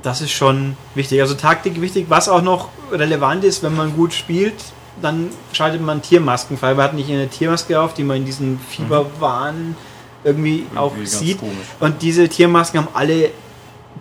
das 0.01 0.21
ist 0.21 0.31
schon 0.31 0.77
wichtig. 0.95 1.19
Also 1.19 1.33
Taktik 1.33 1.81
wichtig. 1.81 2.05
Was 2.07 2.29
auch 2.29 2.41
noch 2.41 2.69
relevant 2.93 3.43
ist, 3.43 3.63
wenn 3.63 3.75
man 3.75 3.93
gut 3.97 4.13
spielt, 4.13 4.55
dann 5.01 5.29
schaltet 5.53 5.81
man 5.81 6.01
Tiermasken 6.01 6.57
frei. 6.57 6.73
Man 6.73 6.83
hat 6.85 6.93
nicht 6.93 7.09
eine 7.09 7.27
Tiermaske 7.27 7.79
auf, 7.79 7.93
die 7.93 8.03
man 8.03 8.17
in 8.17 8.25
diesem 8.25 8.59
Fieberwahn 8.59 9.75
irgendwie 10.23 10.65
auch 10.75 10.91
Irgendwie 10.91 11.03
ganz 11.03 11.19
sieht. 11.19 11.39
komisch. 11.39 11.55
Und 11.79 12.01
diese 12.01 12.27
Tiermasken 12.27 12.81
haben 12.81 12.89
alle 12.93 13.31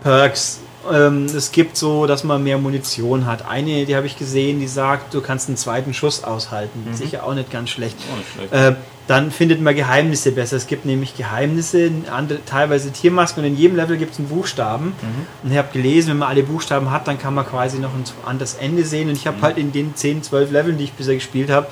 Perks. 0.02 0.60
Ähm, 0.90 1.26
es 1.26 1.52
gibt 1.52 1.76
so, 1.76 2.06
dass 2.06 2.24
man 2.24 2.42
mehr 2.42 2.58
Munition 2.58 3.26
hat. 3.26 3.46
Eine, 3.48 3.84
die 3.84 3.94
habe 3.94 4.06
ich 4.06 4.16
gesehen, 4.16 4.60
die 4.60 4.68
sagt, 4.68 5.12
du 5.14 5.20
kannst 5.20 5.48
einen 5.48 5.56
zweiten 5.56 5.92
Schuss 5.94 6.24
aushalten. 6.24 6.84
Mhm. 6.88 6.94
Sicher 6.94 7.24
auch 7.24 7.34
nicht 7.34 7.50
ganz 7.50 7.70
schlecht. 7.70 7.96
Auch 8.12 8.16
nicht 8.16 8.32
schlecht. 8.32 8.52
Äh, 8.52 8.74
dann 9.08 9.30
findet 9.32 9.60
man 9.60 9.74
Geheimnisse 9.74 10.30
besser. 10.32 10.56
Es 10.56 10.66
gibt 10.66 10.84
nämlich 10.84 11.16
Geheimnisse, 11.16 11.90
andere, 12.14 12.44
teilweise 12.44 12.92
Tiermasken 12.92 13.42
und 13.42 13.48
in 13.50 13.56
jedem 13.56 13.76
Level 13.76 13.96
gibt 13.96 14.12
es 14.12 14.18
einen 14.18 14.28
Buchstaben. 14.28 14.86
Mhm. 14.88 15.26
Und 15.42 15.50
ich 15.52 15.56
habe 15.58 15.68
gelesen, 15.72 16.10
wenn 16.10 16.18
man 16.18 16.28
alle 16.28 16.42
Buchstaben 16.42 16.90
hat, 16.90 17.08
dann 17.08 17.18
kann 17.18 17.34
man 17.34 17.46
quasi 17.46 17.78
noch 17.78 17.94
ein 17.94 18.04
anderes 18.26 18.54
Ende 18.54 18.84
sehen. 18.84 19.08
Und 19.08 19.16
ich 19.16 19.26
habe 19.26 19.38
Mhm. 19.38 19.42
halt 19.42 19.58
in 19.58 19.72
den 19.72 19.96
10, 19.96 20.22
12 20.22 20.50
Leveln, 20.52 20.76
die 20.78 20.84
ich 20.84 20.92
bisher 20.92 21.14
gespielt 21.14 21.48
habe, 21.50 21.66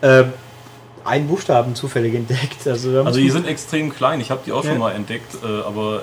äh, 0.00 0.24
einen 1.04 1.28
Buchstaben 1.28 1.74
zufällig 1.74 2.14
entdeckt. 2.14 2.66
Also, 2.66 3.02
Also 3.04 3.20
die 3.20 3.30
sind 3.30 3.46
extrem 3.46 3.94
klein. 3.94 4.20
Ich 4.22 4.30
habe 4.30 4.40
die 4.46 4.52
auch 4.52 4.64
Ja. 4.64 4.70
schon 4.70 4.78
mal 4.80 4.92
entdeckt, 4.92 5.34
äh, 5.44 5.46
aber 5.66 6.02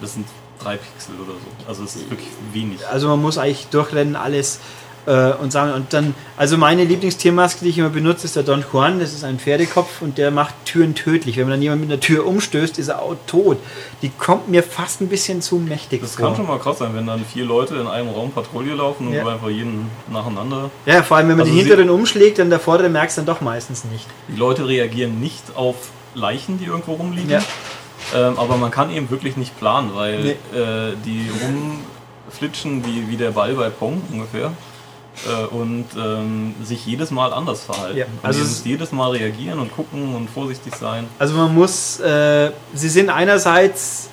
das 0.00 0.14
sind 0.14 0.26
drei 0.62 0.76
Pixel 0.78 1.14
oder 1.16 1.32
so. 1.32 1.68
Also 1.68 1.84
es 1.84 1.96
ist 1.96 2.08
wirklich 2.10 2.28
wenig. 2.52 2.78
Also 2.86 3.08
man 3.08 3.20
muss 3.20 3.36
eigentlich 3.36 3.66
durchrennen, 3.66 4.16
alles 4.16 4.60
äh, 5.06 5.32
und 5.32 5.52
sagen. 5.52 5.72
Und 5.72 5.92
dann, 5.92 6.14
also 6.36 6.56
meine 6.58 6.84
Lieblingstiermaske, 6.84 7.64
die 7.64 7.70
ich 7.70 7.78
immer 7.78 7.90
benutze, 7.90 8.24
ist 8.26 8.36
der 8.36 8.42
Don 8.42 8.64
Juan. 8.72 9.00
Das 9.00 9.12
ist 9.12 9.24
ein 9.24 9.38
Pferdekopf 9.38 10.00
und 10.02 10.18
der 10.18 10.30
macht 10.30 10.54
Türen 10.64 10.94
tödlich. 10.94 11.36
Wenn 11.36 11.44
man 11.44 11.52
dann 11.52 11.62
jemand 11.62 11.82
mit 11.82 11.90
einer 11.90 12.00
Tür 12.00 12.26
umstößt, 12.26 12.78
ist 12.78 12.88
er 12.88 13.02
auch 13.02 13.16
tot. 13.26 13.58
Die 14.02 14.08
kommt 14.10 14.48
mir 14.48 14.62
fast 14.62 15.00
ein 15.00 15.08
bisschen 15.08 15.42
zu 15.42 15.56
mächtig 15.56 16.00
Das 16.00 16.14
vor. 16.16 16.26
kann 16.28 16.36
schon 16.36 16.46
mal 16.46 16.58
krass 16.58 16.78
sein, 16.78 16.90
wenn 16.94 17.06
dann 17.06 17.24
vier 17.24 17.44
Leute 17.44 17.74
in 17.76 17.86
einem 17.86 18.08
Raum 18.10 18.30
Patrouille 18.30 18.74
laufen 18.74 19.08
und 19.08 19.12
Ja. 19.14 19.22
du 19.24 19.28
einfach 19.28 19.48
jeden 19.50 19.90
nacheinander. 20.10 20.70
Ja, 20.86 21.02
vor 21.02 21.16
allem 21.18 21.28
wenn 21.28 21.36
man 21.36 21.46
Also 21.46 21.58
den 21.58 21.66
hinteren 21.66 21.90
umschlägt, 21.90 22.38
dann 22.38 22.50
der 22.50 22.60
vordere 22.60 22.88
merkst 22.88 23.16
du 23.18 23.22
dann 23.22 23.34
doch 23.34 23.40
meistens 23.40 23.84
nicht. 23.84 24.06
Die 24.28 24.36
Leute 24.38 24.66
reagieren 24.66 25.20
nicht 25.20 25.42
auf 25.54 25.76
Leichen, 26.14 26.58
die 26.58 26.64
irgendwo 26.66 26.92
rumliegen. 26.94 27.30
Ja. 27.30 27.42
Ähm, 28.14 28.38
aber 28.38 28.56
man 28.58 28.70
kann 28.70 28.90
eben 28.90 29.10
wirklich 29.10 29.36
nicht 29.36 29.58
planen, 29.58 29.90
weil 29.94 30.20
Nee. 30.22 30.30
äh, 30.58 30.92
die 31.04 31.28
rumflitschen 32.28 32.84
wie, 32.84 33.08
wie 33.08 33.16
der 33.16 33.30
Ball 33.30 33.54
bei 33.54 33.70
Pong 33.70 34.02
ungefähr. 34.12 34.52
Äh, 35.28 35.46
und 35.54 35.86
ähm, 35.96 36.54
sich 36.64 36.84
jedes 36.86 37.10
Mal 37.12 37.32
anders 37.32 37.62
verhalten. 37.62 37.96
Ja, 37.96 38.04
also 38.22 38.26
also 38.26 38.40
und 38.40 38.44
es- 38.46 38.50
dieses 38.52 38.64
jedes 38.66 38.92
Mal 38.92 39.10
reagieren 39.12 39.58
und 39.60 39.72
gucken 39.72 40.14
und 40.14 40.28
vorsichtig 40.28 40.74
sein. 40.74 41.06
Also 41.20 41.34
man 41.34 41.54
muss, 41.54 42.00
äh, 42.00 42.50
sie 42.74 42.88
sind 42.88 43.10
einerseits 43.10 44.08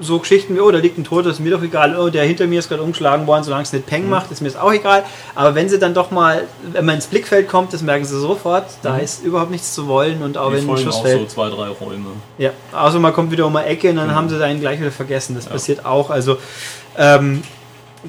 so 0.00 0.18
Geschichten 0.18 0.54
wie, 0.54 0.60
oh, 0.60 0.70
da 0.70 0.76
liegt 0.78 0.98
ein 0.98 1.04
Toter, 1.04 1.30
ist 1.30 1.40
mir 1.40 1.50
doch 1.50 1.62
egal, 1.62 1.98
oh, 1.98 2.10
der 2.10 2.24
hinter 2.24 2.46
mir 2.46 2.58
ist 2.58 2.68
gerade 2.68 2.82
umgeschlagen 2.82 3.26
worden, 3.26 3.44
solange 3.44 3.62
es 3.62 3.72
nicht 3.72 3.86
Peng 3.86 4.10
macht, 4.10 4.30
ist 4.30 4.42
mir 4.42 4.48
das 4.50 4.60
auch 4.60 4.72
egal. 4.72 5.04
Aber 5.34 5.54
wenn 5.54 5.68
sie 5.70 5.78
dann 5.78 5.94
doch 5.94 6.10
mal, 6.10 6.44
wenn 6.72 6.84
man 6.84 6.96
ins 6.96 7.06
Blickfeld 7.06 7.48
kommt, 7.48 7.72
das 7.72 7.80
merken 7.80 8.04
sie 8.04 8.18
sofort, 8.20 8.66
da 8.82 8.94
Mhm. 8.94 9.00
ist 9.00 9.24
überhaupt 9.24 9.50
nichts 9.50 9.74
zu 9.74 9.86
wollen 9.88 10.22
und 10.22 10.36
auch 10.36 10.50
Die 10.50 10.56
wenn 10.56 10.68
ein 10.70 10.76
Schuss 10.78 10.96
auch 10.96 11.02
fällt. 11.02 11.20
so 11.20 11.26
zwei, 11.34 11.48
drei 11.48 11.68
Räume. 11.68 12.08
Ja, 12.38 12.50
außer 12.72 12.98
man 12.98 13.12
kommt 13.14 13.30
wieder 13.30 13.46
um 13.46 13.56
eine 13.56 13.66
Ecke 13.66 13.88
und 13.90 13.96
dann 13.96 14.08
Mhm. 14.08 14.14
haben 14.14 14.28
sie 14.28 14.42
einen 14.44 14.60
gleich 14.60 14.78
wieder 14.80 14.90
vergessen. 14.92 15.34
Das 15.34 15.46
Ja. 15.46 15.52
passiert 15.52 15.86
auch. 15.86 16.10
Also 16.10 16.36
ähm, 16.98 17.42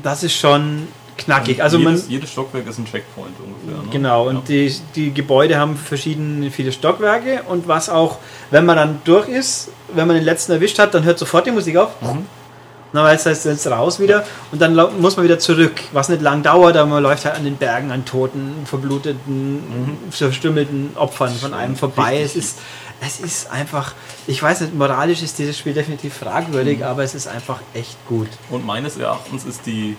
das 0.04 0.24
ist 0.24 0.34
schon 0.38 0.90
knackig. 1.18 1.62
Also 1.62 1.80
man, 1.80 1.94
jedes, 1.94 2.10
jedes 2.10 2.32
Stockwerk 2.32 2.68
ist 2.68 2.78
ein 2.78 2.86
Checkpoint 2.86 3.36
ungefähr. 3.40 3.84
Ne? 3.84 3.90
Genau, 3.92 4.28
und 4.28 4.36
ja. 4.36 4.42
die, 4.48 4.76
die 4.96 5.14
Gebäude 5.14 5.58
haben 5.58 5.76
verschiedene, 5.76 6.52
viele 6.52 6.72
Stockwerke 6.72 7.44
und 7.48 7.68
was 7.68 7.90
auch, 7.90 8.20
wenn 8.52 8.66
man 8.66 8.78
dann 8.78 9.02
durch 9.04 9.28
ist, 9.28 9.70
wenn 9.94 10.08
man 10.08 10.16
den 10.16 10.26
letzten 10.26 10.52
erwischt 10.54 10.80
hat, 10.80 10.94
dann 10.94 11.04
hört 11.04 11.20
sofort 11.20 11.46
die 11.46 11.52
Musik 11.52 11.78
auf. 11.78 11.90
Mhm. 12.02 12.26
Na, 12.94 13.04
weil 13.04 13.18
es 13.18 13.26
heißt, 13.26 13.46
jetzt 13.46 13.68
raus 13.68 14.00
wieder 14.00 14.26
und 14.52 14.62
dann 14.62 14.74
muss 15.02 15.18
man 15.18 15.26
wieder 15.26 15.40
zurück, 15.40 15.74
was 15.92 16.08
nicht 16.08 16.22
lang 16.22 16.42
dauert, 16.42 16.78
aber 16.78 16.90
man 16.90 17.04
läuft 17.04 17.26
halt 17.26 17.36
an 17.36 17.44
den 17.44 17.58
Bergen, 17.58 17.92
an 17.92 18.06
toten, 18.06 18.54
verbluteten, 18.64 19.98
verstümmelten 20.10 20.92
Opfern 20.96 21.36
von 21.36 21.54
einem 21.54 21.76
vorbei. 21.76 22.22
Es 22.22 22.38
ist, 22.38 22.60
es 23.06 23.20
ist 23.20 23.52
einfach, 23.52 23.94
ich 24.26 24.42
weiß 24.42 24.62
nicht, 24.62 24.74
moralisch 24.74 25.22
ist 25.22 25.38
dieses 25.38 25.58
Spiel 25.58 25.74
definitiv 25.74 26.14
fragwürdig, 26.14 26.86
aber 26.86 27.04
es 27.04 27.14
ist 27.14 27.28
einfach 27.28 27.60
echt 27.74 27.98
gut. 28.08 28.30
Und 28.50 28.66
meines 28.66 28.98
Erachtens 28.98 29.44
ist 29.44 29.66
die 29.66 29.98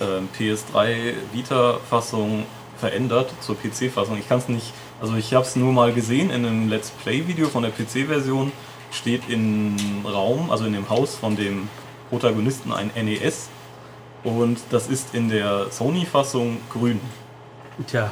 PS3 0.00 1.14
Vita-Fassung 1.32 2.44
verändert 2.78 3.32
zur 3.40 3.56
PC-Fassung. 3.56 4.18
Ich 4.18 4.28
kann 4.28 4.38
es 4.38 4.48
nicht, 4.48 4.72
also 5.00 5.14
ich 5.14 5.32
habe 5.34 5.46
es 5.46 5.56
nur 5.56 5.72
mal 5.72 5.92
gesehen 5.92 6.30
in 6.30 6.44
einem 6.44 6.68
Let's 6.68 6.90
Play-Video 6.90 7.48
von 7.48 7.62
der 7.62 7.72
PC-Version. 7.72 8.52
Steht 8.92 9.28
im 9.28 9.76
Raum, 10.04 10.50
also 10.50 10.64
in 10.64 10.72
dem 10.72 10.88
Haus 10.88 11.16
von 11.16 11.36
dem 11.36 11.68
Protagonisten 12.10 12.72
ein 12.72 12.90
NES. 12.94 13.48
Und 14.22 14.58
das 14.70 14.88
ist 14.88 15.14
in 15.14 15.28
der 15.28 15.70
Sony-Fassung 15.70 16.58
grün. 16.72 17.00
Tja, 17.86 18.10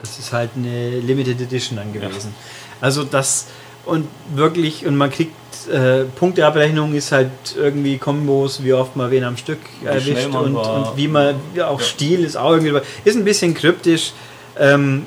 das 0.00 0.18
ist 0.18 0.32
halt 0.32 0.50
eine 0.56 1.00
Limited 1.00 1.40
Edition 1.40 1.76
dann 1.76 1.92
gewesen. 1.92 2.34
Also 2.80 3.04
das 3.04 3.46
und 3.86 4.06
wirklich, 4.34 4.86
und 4.86 4.96
man 4.96 5.10
kriegt 5.10 5.32
äh, 5.72 6.04
Punkteabrechnung 6.04 6.94
ist 6.94 7.10
halt 7.12 7.30
irgendwie 7.56 7.96
Kombos, 7.98 8.62
wie 8.62 8.72
oft 8.74 8.96
man 8.96 9.10
wen 9.10 9.24
am 9.24 9.36
Stück 9.36 9.60
erwischt 9.84 10.26
und, 10.26 10.56
und 10.56 10.96
wie 10.96 11.08
man, 11.08 11.36
ja, 11.54 11.68
auch 11.68 11.80
Ja. 11.80 11.86
Stil 11.86 12.24
ist 12.24 12.36
auch 12.36 12.52
irgendwie, 12.52 12.80
ist 13.04 13.16
ein 13.16 13.24
bisschen 13.24 13.54
kryptisch. 13.54 14.12
Ähm, 14.58 15.06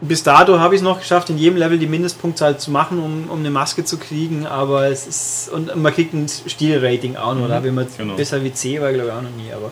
bis 0.00 0.22
dato 0.22 0.58
habe 0.58 0.74
ich 0.74 0.80
es 0.80 0.84
noch 0.84 0.98
geschafft, 0.98 1.30
in 1.30 1.38
jedem 1.38 1.56
Level 1.56 1.78
die 1.78 1.86
Mindestpunktzahl 1.86 2.58
zu 2.58 2.70
machen, 2.70 2.98
um, 2.98 3.30
um 3.30 3.38
eine 3.38 3.50
Maske 3.50 3.84
zu 3.84 3.96
kriegen, 3.96 4.46
aber 4.46 4.88
es 4.88 5.06
ist, 5.06 5.48
und 5.52 5.74
man 5.74 5.94
kriegt 5.94 6.12
ein 6.12 6.26
Stilrating 6.28 7.16
auch 7.16 7.34
noch, 7.34 7.44
Mhm, 7.46 7.48
da 7.48 7.62
will 7.62 7.72
man 7.72 7.86
genau. 7.96 8.14
besser 8.14 8.42
wie 8.44 8.52
C, 8.52 8.80
war 8.80 8.92
glaube 8.92 9.08
ich 9.08 9.14
auch 9.14 9.22
noch 9.22 9.30
nie, 9.30 9.50
aber 9.54 9.70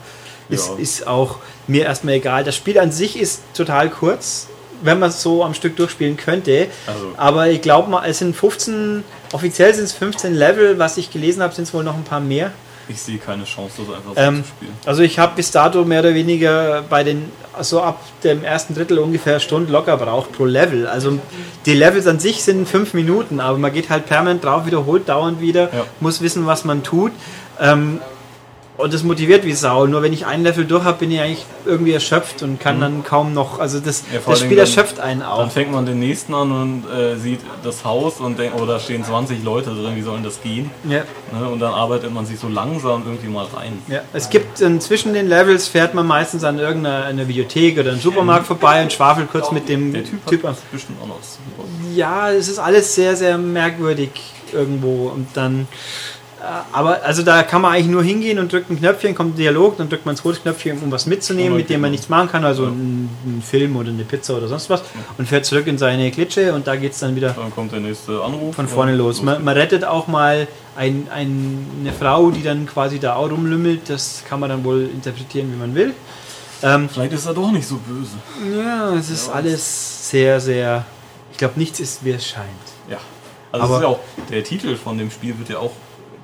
ist, 0.49 0.69
Ja. 0.69 0.75
ist 0.77 1.07
auch 1.07 1.37
mir 1.67 1.85
erstmal 1.85 2.15
egal. 2.15 2.43
Das 2.45 2.55
Spiel 2.57 2.79
an 2.79 2.91
sich 2.93 3.19
ist 3.19 3.43
total 3.55 3.91
kurz, 3.91 4.49
wenn 4.85 4.99
man 4.99 5.09
es 5.11 5.23
so 5.23 5.43
am 5.45 5.55
Stück 5.55 5.77
durchspielen 5.77 6.17
könnte, 6.17 6.69
Also 6.87 7.13
aber 7.17 7.49
ich 7.49 7.61
glaube 7.63 7.91
mal, 7.91 8.07
es 8.09 8.19
sind 8.19 8.37
15, 8.37 9.03
offiziell 9.33 9.75
sind 9.75 9.85
es 9.85 9.93
15 9.93 10.35
Level, 10.35 10.79
was 10.79 10.97
ich 10.97 11.11
gelesen 11.11 11.43
habe, 11.43 11.55
sind 11.55 11.65
es 11.65 11.75
wohl 11.75 11.83
noch 11.85 11.95
ein 11.95 12.05
paar 12.05 12.21
mehr. 12.21 12.53
ich 12.89 13.01
sehe 13.01 13.17
keine 13.19 13.45
Chance, 13.45 13.77
das 13.87 13.97
einfach 13.97 14.11
so 14.15 14.21
Ähm, 14.21 14.45
zu 14.45 14.51
spielen. 14.51 14.73
Also 14.85 15.03
ich 15.03 15.19
habe 15.19 15.33
bis 15.37 15.51
dato 15.51 15.85
mehr 15.87 16.01
oder 16.01 16.15
weniger 16.15 16.83
bei 16.91 17.03
den, 17.03 17.31
so 17.63 17.81
ab 17.81 18.01
dem 18.25 18.45
ersten 18.45 18.75
Drittel 18.75 18.99
ungefähr 18.99 19.41
Stunden 19.41 19.73
locker 19.73 19.97
braucht 19.97 20.33
pro 20.33 20.45
Level. 20.45 20.87
Also 20.87 21.19
die 21.65 21.73
Levels 21.75 22.07
an 22.07 22.19
sich 22.21 22.43
sind 22.43 22.69
fünf 22.69 22.93
Minuten, 22.93 23.41
aber 23.41 23.57
man 23.57 23.73
geht 23.73 23.89
halt 23.89 24.05
permanent 24.07 24.45
drauf, 24.45 24.67
wiederholt 24.67 25.09
dauernd 25.09 25.41
wieder, 25.41 25.63
Ja. 25.73 25.85
muss 26.01 26.21
wissen, 26.21 26.47
was 26.47 26.65
man 26.67 26.83
tut. 26.83 27.13
Ähm, 27.59 28.01
und 28.77 28.93
das 28.93 29.03
motiviert 29.05 29.45
wie 29.45 29.53
Sau. 29.53 29.87
Nur 29.87 30.03
wenn 30.03 30.13
ich 30.13 30.27
ein 30.27 30.43
Level 30.43 30.65
durch 30.65 30.83
habe, 30.85 30.99
bin 30.99 31.11
ich 31.13 31.21
eigentlich 31.21 31.47
irgendwie 31.65 31.93
erschöpft 31.93 32.43
und 32.43 32.59
kann 32.59 32.81
dann 32.81 33.05
kaum 33.05 33.33
noch. 33.33 33.59
Also 33.61 33.79
das, 33.81 34.03
Mhm. 34.03 34.09
Ja, 34.15 34.21
das 34.27 34.39
Spiel 34.41 34.51
dann- 34.51 34.59
erschöpft 34.59 34.99
einen 35.01 35.21
Dann 35.21 35.29
auch. 35.29 35.51
fängt 35.51 35.71
man 35.73 35.87
den 35.87 36.01
nächsten 36.01 36.35
an 36.35 36.51
und 36.51 36.85
äh, 36.91 37.17
sieht 37.17 37.41
das 37.63 37.85
Haus 37.85 38.21
und 38.21 38.39
denkt, 38.39 38.57
oh, 38.61 38.67
da 38.67 38.81
stehen 38.81 39.05
20 39.05 39.45
Leute 39.45 39.71
drin, 39.71 39.95
wie 39.95 40.03
sollen 40.03 40.25
das 40.25 40.41
gehen? 40.43 40.71
Ja. 40.89 41.03
Ne? 41.33 41.49
Und 41.49 41.61
dann 41.61 41.73
arbeitet 41.73 42.13
man 42.13 42.27
sich 42.27 42.39
so 42.39 42.49
langsam 42.49 43.03
irgendwie 43.07 43.29
mal 43.29 43.47
rein. 43.55 43.81
Ja, 43.89 44.01
es 44.13 44.29
gibt 44.29 44.61
ähm, 44.61 44.81
zwischen 44.81 45.15
den 45.15 45.29
Levels 45.29 45.69
fährt 45.69 45.95
man 45.95 46.07
meistens 46.07 46.43
an 46.45 46.59
irgendeiner 46.59 47.05
einer 47.05 47.29
Videothek 47.29 47.79
oder 47.79 47.93
einem 47.93 48.01
Supermarkt 48.01 48.47
vorbei 48.47 48.83
und 48.83 48.93
schwafelt 48.93 49.31
kurz 49.31 49.53
mit 49.53 49.69
dem 49.69 49.93
Der 49.93 50.05
Typ, 50.05 50.27
Typ, 50.27 50.43
hat 50.43 50.51
an. 50.51 50.57
bestimmt 50.73 50.99
auch 51.03 51.07
noch. 51.07 51.19
Ja, 51.95 52.31
es 52.33 52.49
ist 52.49 52.59
alles 52.59 52.95
sehr, 52.95 53.15
sehr 53.17 53.39
merkwürdig 53.39 54.11
irgendwo 54.53 55.09
und 55.09 55.29
dann. 55.35 55.69
Aber 56.73 57.03
also 57.03 57.23
da 57.23 57.43
kann 57.43 57.63
man 57.63 57.73
eigentlich 57.73 57.89
nur 57.89 58.03
hingehen 58.03 58.39
und 58.39 58.53
drückt 58.53 58.71
ein 58.71 58.79
Knöpfchen, 58.79 59.15
kommt 59.15 59.35
ein 59.35 59.37
Dialog, 59.39 59.77
dann 59.79 59.89
drückt 59.89 60.05
man 60.07 60.15
das 60.15 60.25
rote 60.25 60.41
Knöpfchen, 60.41 60.79
um 60.83 60.91
was 60.91 61.07
mitzunehmen, 61.07 61.53
Oh, 61.55 61.57
mit 61.57 61.69
dem 61.71 61.81
man 61.81 61.89
genau. 61.89 61.93
nichts 61.93 62.09
machen 62.09 62.29
kann, 62.31 62.45
also 62.45 62.65
Ja. 62.65 62.69
ein, 62.71 63.09
ein 63.27 63.43
Film 63.43 63.77
oder 63.77 63.89
eine 63.91 64.05
Pizza 64.05 64.37
oder 64.37 64.49
sonst 64.49 64.69
was 64.71 64.83
und 65.19 65.29
fährt 65.29 65.45
zurück 65.47 65.67
in 65.67 65.79
seine 65.79 66.11
Klitsche 66.11 66.53
und 66.55 66.67
da 66.67 66.77
geht 66.77 66.93
es 66.93 66.99
dann 67.01 67.15
wieder 67.17 67.31
Dann 67.31 67.51
kommt 67.55 67.73
der 67.73 67.81
nächste 67.81 68.23
Anruf. 68.23 68.55
von 68.55 68.69
vorne 68.69 68.95
los. 68.95 69.23
Man, 69.23 69.43
man 69.45 69.57
rettet 69.57 69.85
auch 69.85 70.07
mal 70.07 70.47
ein, 70.77 71.09
ein, 71.13 71.67
eine 71.81 71.93
Frau, 71.93 72.31
die 72.31 72.43
dann 72.43 72.67
quasi 72.67 72.99
da 72.99 73.17
auch 73.17 73.31
rumlümmelt, 73.31 73.89
das 73.89 74.23
kann 74.29 74.41
man 74.41 74.51
dann 74.51 74.65
wohl 74.65 74.89
interpretieren, 74.93 75.53
wie 75.53 75.57
man 75.57 75.75
will. 75.75 75.93
Ähm, 76.63 76.89
Vielleicht 76.89 77.13
ist 77.13 77.27
er 77.27 77.35
doch 77.35 77.51
nicht 77.51 77.67
so 77.67 77.77
böse. 77.77 78.13
ja, 78.59 78.95
es 78.95 79.11
ist 79.11 79.27
Ja, 79.29 79.33
alles 79.35 80.11
sehr, 80.11 80.41
sehr. 80.41 80.85
Ich 81.33 81.39
glaube, 81.39 81.55
nichts 81.59 81.79
ist, 81.81 82.05
wie 82.05 82.11
es 82.13 82.27
scheint. 82.27 82.47
Ja. 82.89 82.99
Also 83.53 83.65
Aber- 83.67 83.75
es 83.75 83.81
ist 83.81 83.83
ja 83.85 83.89
auch, 83.89 84.01
der 84.31 84.45
Titel 84.45 84.77
von 84.77 84.97
dem 84.99 85.11
Spiel 85.11 85.39
wird 85.39 85.49
ja 85.51 85.59
auch 85.59 85.73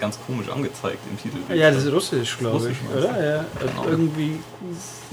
ganz 0.00 0.18
komisch 0.26 0.48
angezeigt 0.48 0.98
im 1.10 1.16
Titel. 1.22 1.54
Ja, 1.54 1.70
das 1.70 1.84
ist 1.84 1.92
russisch, 1.92 2.38
glaube 2.38 2.56
Russisch, 2.56 2.76
ich, 2.90 2.96
oder? 2.96 3.34
Ja. 3.36 3.44
Genau. 3.60 3.84
Irgendwie 3.88 4.40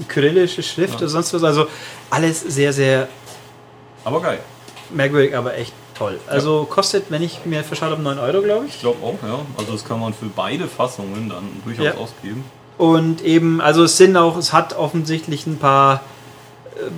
kyrillische 0.08 0.62
Schrift 0.62 0.94
Ja. 0.94 0.98
oder 1.00 1.08
sonst 1.08 1.32
was. 1.34 1.44
Also 1.44 1.66
alles 2.10 2.40
sehr, 2.40 2.72
sehr 2.72 3.08
Aber 4.04 4.20
geil. 4.20 4.38
merkwürdig, 4.90 5.36
aber 5.36 5.56
echt 5.56 5.72
toll. 5.96 6.18
Also 6.26 6.64
kostet, 6.64 7.10
wenn 7.10 7.22
ich 7.22 7.44
mir 7.44 7.62
verschaut 7.64 7.90
habe, 7.90 8.02
9 8.02 8.18
Euro, 8.18 8.42
glaube 8.42 8.66
Ich 8.66 8.74
ich. 8.76 8.80
glaube 8.80 9.04
auch, 9.04 9.18
ja. 9.26 9.38
Also 9.56 9.72
das 9.72 9.84
kann 9.84 10.00
man 10.00 10.14
für 10.14 10.26
beide 10.26 10.66
Fassungen 10.68 11.28
dann 11.28 11.44
durchaus 11.64 11.84
Ja. 11.84 11.94
ausgeben. 11.94 12.44
Und 12.78 13.22
eben, 13.22 13.60
also 13.60 13.82
es 13.84 13.96
sind 13.96 14.16
auch, 14.16 14.36
es 14.36 14.52
hat 14.52 14.76
offensichtlich 14.76 15.46
ein 15.46 15.58
paar. 15.58 16.02
ähm, 16.80 16.92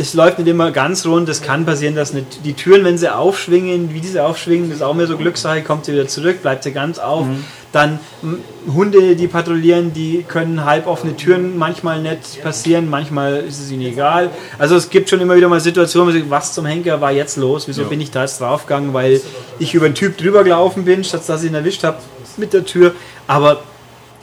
Es 0.00 0.14
läuft 0.14 0.38
nicht 0.38 0.46
immer 0.46 0.70
ganz 0.70 1.04
rund. 1.06 1.28
Es 1.28 1.42
kann 1.42 1.66
passieren, 1.66 1.96
dass 1.96 2.12
nicht 2.12 2.44
die 2.44 2.52
Türen, 2.54 2.84
wenn 2.84 2.96
sie 2.96 3.12
aufschwingen, 3.12 3.92
wie 3.92 4.00
diese 4.00 4.24
aufschwingen, 4.24 4.68
das 4.68 4.76
ist 4.76 4.82
auch 4.82 4.94
mehr 4.94 5.08
so 5.08 5.16
Glückssache, 5.18 5.62
kommt 5.62 5.86
sie 5.86 5.92
wieder 5.92 6.06
zurück, 6.06 6.40
bleibt 6.40 6.62
sie 6.62 6.70
ganz 6.70 7.00
auf. 7.00 7.26
Dann 7.72 7.98
m, 8.22 8.38
Hunde, 8.72 9.16
die 9.16 9.26
patrouillieren, 9.26 9.92
die 9.92 10.24
können 10.26 10.64
halboffene 10.64 11.16
Türen 11.16 11.58
manchmal 11.58 12.00
nicht 12.00 12.42
passieren, 12.44 12.88
manchmal 12.88 13.38
ist 13.38 13.58
es 13.60 13.72
ihnen 13.72 13.82
egal. 13.82 14.30
Also 14.56 14.76
es 14.76 14.88
gibt 14.88 15.10
schon 15.10 15.20
immer 15.20 15.34
wieder 15.34 15.48
mal 15.48 15.58
Situationen, 15.60 16.14
wo 16.14 16.16
sagt, 16.16 16.30
was 16.30 16.52
zum 16.54 16.64
Henker 16.64 17.00
war 17.00 17.10
jetzt 17.10 17.36
los? 17.36 17.66
Wieso 17.66 17.82
Ja. 17.82 17.88
bin 17.88 18.00
ich 18.00 18.12
da 18.12 18.22
jetzt 18.22 18.40
draufgegangen? 18.40 18.94
Weil 18.94 19.20
ich 19.58 19.74
über 19.74 19.86
einen 19.86 19.96
Typ 19.96 20.16
drüber 20.16 20.44
gelaufen 20.44 20.84
bin, 20.84 21.02
statt 21.02 21.22
dass 21.26 21.42
ich 21.42 21.50
ihn 21.50 21.54
erwischt 21.56 21.82
habe 21.82 21.98
mit 22.36 22.52
der 22.52 22.64
Tür. 22.64 22.94
Aber 23.26 23.62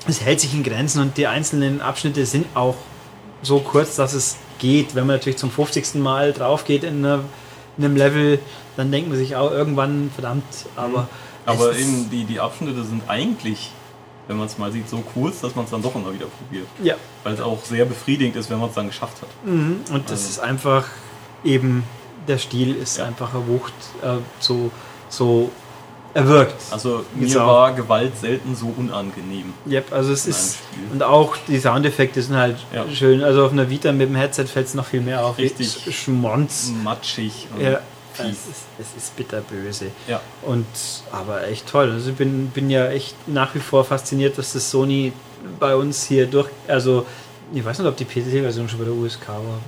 es 0.07 0.21
hält 0.21 0.39
sich 0.39 0.53
in 0.53 0.63
Grenzen 0.63 1.01
und 1.01 1.17
die 1.17 1.27
einzelnen 1.27 1.81
Abschnitte 1.81 2.25
sind 2.25 2.45
auch 2.55 2.75
so 3.43 3.59
kurz, 3.59 3.97
dass 3.97 4.13
es 4.13 4.37
geht. 4.59 4.95
Wenn 4.95 5.05
man 5.07 5.17
natürlich 5.17 5.37
zum 5.37 5.51
50. 5.51 5.95
Mal 5.95 6.33
drauf 6.33 6.65
geht 6.65 6.83
in, 6.83 7.05
einer, 7.05 7.21
in 7.77 7.85
einem 7.85 7.95
Level, 7.95 8.39
dann 8.77 8.91
denkt 8.91 9.09
man 9.09 9.17
sich 9.17 9.35
auch 9.35 9.51
irgendwann, 9.51 10.11
verdammt, 10.13 10.43
aber. 10.75 11.07
Aber 11.45 11.71
es 11.71 11.77
ist- 11.77 11.81
eben 11.83 12.09
die, 12.09 12.23
die 12.25 12.39
Abschnitte 12.39 12.83
sind 12.83 13.03
eigentlich, 13.07 13.71
wenn 14.27 14.37
man 14.37 14.47
es 14.47 14.57
mal 14.57 14.71
sieht, 14.71 14.89
so 14.89 14.97
kurz, 15.13 15.41
dass 15.41 15.55
man 15.55 15.65
es 15.65 15.71
dann 15.71 15.81
doch 15.83 15.93
immer 15.95 16.11
wieder 16.13 16.25
probiert. 16.25 16.67
Ja, 16.81 16.95
Weil 17.23 17.33
es 17.35 17.41
auch 17.41 17.63
sehr 17.63 17.85
befriedigend 17.85 18.35
ist, 18.35 18.49
wenn 18.49 18.59
man 18.59 18.69
es 18.69 18.75
dann 18.75 18.87
geschafft 18.87 19.21
hat. 19.21 19.29
mhm. 19.45 19.81
und 19.91 20.05
das 20.05 20.11
Also- 20.21 20.29
ist 20.29 20.39
einfach 20.39 20.85
eben, 21.43 21.83
der 22.27 22.39
Stil 22.39 22.75
ist 22.75 22.97
Ja. 22.97 23.05
einfach 23.05 23.33
erwucht, 23.35 23.73
äh, 24.01 24.15
so, 24.39 24.71
so 25.09 25.51
erwirkt. 26.15 26.55
Also 26.71 27.03
mir 27.13 27.43
auch- 27.43 27.47
war 27.47 27.73
Gewalt 27.73 28.17
selten 28.17 28.55
so 28.55 28.73
unangenehm. 28.75 29.53
Yep, 29.69 29.93
also 29.93 30.11
es 30.13 30.25
ist. 30.25 30.57
Und 30.91 31.03
auch 31.03 31.35
die 31.47 31.59
Soundeffekte 31.59 32.21
sind 32.21 32.35
halt 32.35 32.57
Ja. 32.73 32.85
schön. 32.91 33.23
Also 33.23 33.45
auf 33.45 33.51
einer 33.51 33.69
Vita 33.69 33.91
mit 33.91 34.09
dem 34.09 34.15
Headset 34.15 34.45
fällt 34.47 34.65
es 34.67 34.73
noch 34.73 34.85
viel 34.85 35.01
mehr 35.01 35.23
auf. 35.23 35.37
Richtig. 35.37 35.67
Sch- 35.67 35.91
Schmonz. 35.91 36.71
Matschig 36.83 37.47
und 37.55 37.61
Ja, 37.61 37.79
es 38.17 38.19
ist, 38.25 38.47
es 38.79 38.87
ist 39.03 39.15
bitterböse. 39.17 39.87
Ja. 40.07 40.21
Und 40.43 40.65
aber 41.11 41.47
echt 41.47 41.67
toll. 41.67 41.91
Also 41.91 42.09
ich 42.11 42.15
bin, 42.15 42.47
bin 42.47 42.69
ja 42.69 42.87
echt 42.87 43.15
nach 43.27 43.53
wie 43.53 43.59
vor 43.59 43.83
fasziniert, 43.85 44.37
dass 44.37 44.53
das 44.53 44.71
Sony 44.71 45.11
bei 45.59 45.75
uns 45.75 46.03
hier 46.05 46.25
durch. 46.27 46.49
Also 46.67 47.05
ich 47.53 47.63
weiß 47.63 47.77
nicht, 47.79 47.87
ob 47.87 47.95
die 47.97 48.05
PC-Version 48.05 48.67
schon 48.69 48.79
bei 48.79 48.85
der 48.85 48.93
USK 48.93 49.27
war. 49.27 49.59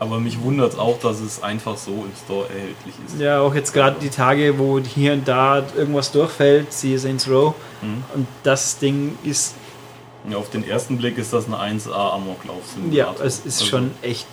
Aber 0.00 0.18
mich 0.18 0.40
wundert 0.40 0.72
es 0.72 0.78
auch, 0.78 0.98
dass 0.98 1.20
es 1.20 1.42
einfach 1.42 1.76
so 1.76 1.92
im 1.92 2.12
Store 2.24 2.48
erhältlich 2.48 2.94
ist. 3.06 3.20
Ja, 3.20 3.40
auch 3.42 3.54
jetzt 3.54 3.74
gerade 3.74 3.96
die 4.00 4.08
Tage, 4.08 4.58
wo 4.58 4.78
hier 4.80 5.12
und 5.12 5.28
da 5.28 5.62
irgendwas 5.76 6.10
durchfällt, 6.10 6.72
siehe 6.72 6.98
Saints 6.98 7.28
Row. 7.28 7.54
Mhm. 7.82 8.02
Und 8.14 8.26
das 8.42 8.78
Ding 8.78 9.18
ist, 9.24 9.54
Ja, 10.28 10.38
auf 10.38 10.48
den 10.48 10.66
ersten 10.66 10.96
Blick 10.96 11.18
ist 11.18 11.34
das 11.34 11.46
ein 11.46 11.54
1A 11.78 12.14
Amoklauf. 12.14 12.62
ja, 12.90 13.14
es 13.22 13.40
ist 13.40 13.66
schon 13.66 13.90
echt 14.00 14.26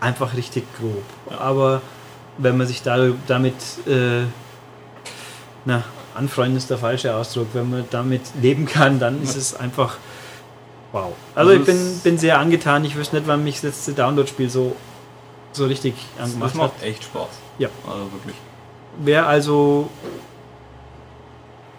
einfach 0.00 0.34
richtig 0.34 0.64
grob. 0.78 1.02
Ja. 1.28 1.38
Aber 1.40 1.82
wenn 2.38 2.56
man 2.56 2.66
sich 2.68 2.82
da, 2.82 3.08
damit, 3.26 3.54
äh, 3.88 4.22
na, 5.64 5.82
anfreunden 6.14 6.56
ist 6.56 6.70
der 6.70 6.78
falsche 6.78 7.16
Ausdruck, 7.16 7.48
wenn 7.52 7.68
man 7.68 7.84
damit 7.90 8.22
leben 8.40 8.66
kann, 8.66 9.00
dann 9.00 9.20
ist 9.22 9.36
es 9.36 9.56
einfach 9.56 9.96
wow. 10.94 11.12
Also, 11.34 11.50
Also 11.50 11.60
ich 11.60 11.66
bin, 11.66 11.76
es- 11.76 11.98
bin 12.00 12.16
sehr 12.18 12.38
angetan. 12.38 12.84
Ich 12.86 12.96
wüsste 12.96 13.16
nicht, 13.16 13.26
wann 13.28 13.44
mich 13.44 13.56
das 13.56 13.62
letzte 13.64 13.92
Download-Spiel 13.92 14.48
so, 14.48 14.74
so 15.52 15.66
richtig 15.66 15.94
Das 16.16 16.26
angemacht 16.30 16.50
hat. 16.54 16.56
macht 16.56 16.82
echt 16.82 17.04
Spaß. 17.04 17.28
Ja. 17.58 17.68
Also 17.86 18.10
wirklich. 18.12 18.36
Wer 18.98 19.26
also, 19.26 19.90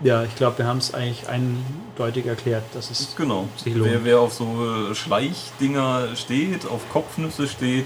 ja, 0.02 0.24
ich 0.24 0.36
glaube, 0.36 0.58
wir 0.60 0.68
haben 0.68 0.80
es 0.80 0.94
eigentlich 0.94 1.28
eindeutig 1.30 2.26
erklärt, 2.26 2.64
dass 2.74 2.92
es 2.92 3.16
Genau. 3.16 3.48
sich 3.56 3.74
lohnt. 3.74 3.90
Wer, 3.92 4.04
wer 4.04 4.20
auf 4.20 4.34
so 4.34 4.90
äh, 4.92 4.96
Schleichdinger 4.96 6.16
steht, 6.16 6.66
auf 6.68 6.82
Kopfnüsse 6.92 7.48
steht, 7.48 7.86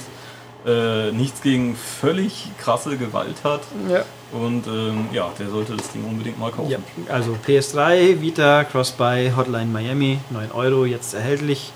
äh, 0.65 1.11
nichts 1.11 1.41
gegen 1.41 1.75
völlig 1.75 2.47
krasse 2.59 2.97
Gewalt 2.97 3.43
hat 3.43 3.61
ja. 3.89 4.03
und 4.31 4.67
ähm, 4.67 5.07
ja, 5.13 5.31
der 5.39 5.49
sollte 5.49 5.75
das 5.75 5.91
Ding 5.91 6.03
unbedingt 6.03 6.37
mal 6.37 6.51
kaufen. 6.51 6.71
Ja, 6.71 6.79
also 7.13 7.37
PS3, 7.47 8.19
Vita, 8.21 8.65
Cross-Buy, 8.65 9.31
Hotline 9.37 9.67
Miami, 9.67 10.19
9 10.29 10.51
Euro 10.51 10.85
jetzt 10.85 11.13
erhältlich. 11.13 11.71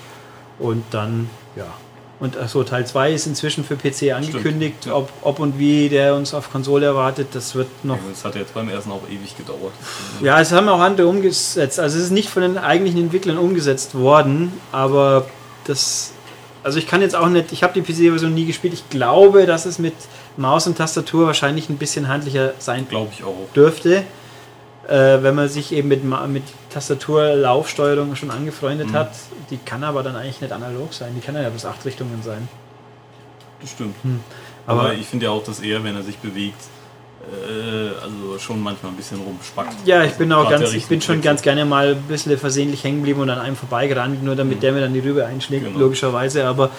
Und 0.59 0.83
dann, 0.91 1.29
ja. 1.55 1.65
Und 2.19 2.37
achso, 2.37 2.63
Teil 2.63 2.87
2 2.87 3.11
ist 3.11 3.27
inzwischen 3.27 3.65
für 3.65 3.75
PC 3.75 4.13
angekündigt. 4.13 4.85
ja. 4.85 4.95
Ob, 4.95 5.09
ob 5.23 5.39
und 5.39 5.59
wie 5.59 5.89
der 5.89 6.15
uns 6.15 6.33
auf 6.33 6.51
Konsole 6.51 6.85
erwartet, 6.85 7.29
das 7.33 7.53
wird 7.55 7.67
noch. 7.83 7.97
Das 8.09 8.23
hat 8.23 8.35
jetzt 8.35 8.53
beim 8.53 8.69
ersten 8.69 8.91
auch 8.91 9.01
ewig 9.09 9.35
gedauert. 9.35 9.73
Ja, 10.21 10.39
es 10.39 10.51
haben 10.51 10.69
auch 10.69 10.79
andere 10.79 11.07
umgesetzt. 11.07 11.79
Also 11.79 11.97
es 11.97 12.05
ist 12.05 12.11
nicht 12.11 12.29
von 12.29 12.43
den 12.43 12.57
eigentlichen 12.57 13.01
Entwicklern 13.01 13.37
umgesetzt 13.37 13.95
worden, 13.95 14.53
aber 14.71 15.25
das. 15.65 16.12
Also 16.63 16.79
ich 16.79 16.87
kann 16.87 17.01
jetzt 17.01 17.15
auch 17.15 17.27
nicht, 17.27 17.51
ich 17.51 17.61
habe 17.63 17.73
die 17.73 17.81
PC-Version 17.81 18.33
nie 18.33 18.45
gespielt. 18.45 18.73
Ich 18.73 18.89
glaube, 18.89 19.45
dass 19.45 19.65
es 19.65 19.79
mit 19.79 19.93
Maus 20.37 20.65
und 20.65 20.77
Tastatur 20.77 21.27
wahrscheinlich 21.27 21.69
ein 21.69 21.77
bisschen 21.77 22.07
handlicher 22.07 22.53
sein 22.59 22.87
Glaube 22.87 23.09
ich 23.13 23.23
auch. 23.23 23.35
dürfte, 23.53 24.03
äh, 24.87 25.21
wenn 25.21 25.35
man 25.35 25.49
sich 25.49 25.71
eben 25.73 25.89
mit, 25.89 26.03
mit 26.03 26.43
Tastaturlaufsteuerung 26.69 28.15
schon 28.15 28.31
angefreundet 28.31 28.89
Mhm. 28.89 28.93
hat. 28.93 29.11
Die 29.49 29.57
kann 29.57 29.83
aber 29.83 30.03
dann 30.03 30.15
eigentlich 30.15 30.41
nicht 30.41 30.53
analog 30.53 30.93
sein. 30.93 31.11
Die 31.15 31.21
kann 31.21 31.35
ja 31.35 31.49
bis 31.49 31.65
acht 31.65 31.83
Richtungen 31.85 32.21
sein. 32.23 32.47
Das 33.61 33.71
stimmt. 33.71 33.95
Aber, 34.65 34.81
Aber 34.81 34.93
ich 34.93 35.05
finde 35.05 35.25
ja 35.25 35.31
auch, 35.31 35.43
dass 35.43 35.59
er, 35.59 35.83
wenn 35.83 35.95
er 35.95 36.03
sich 36.03 36.17
bewegt, 36.17 36.61
also 38.01 38.37
schon 38.39 38.61
manchmal 38.61 38.91
ein 38.91 38.95
bisschen 38.95 39.19
rumspackt. 39.21 39.75
ja, 39.85 40.03
ich 40.03 40.13
bin 40.13 40.31
auch 40.33 40.49
ganz, 40.49 40.73
ich 40.73 40.85
bin 40.87 41.01
schon 41.01 41.21
ganz 41.21 41.41
gerne 41.41 41.65
mal 41.65 41.91
ein 41.93 42.01
bisschen 42.03 42.37
versehentlich 42.37 42.83
hängen 42.83 42.97
geblieben 42.97 43.21
und 43.21 43.29
an 43.29 43.39
einem 43.39 43.55
vorbeigerannt, 43.55 44.23
nur 44.23 44.35
damit 44.35 44.61
der 44.61 44.73
mir 44.73 44.81
dann 44.81 44.93
die 44.93 44.99
Rübe 44.99 45.25
einschlägt, 45.25 45.65
Genau. 45.65 45.79
logischerweise. 45.79 46.45
Aber 46.45 46.69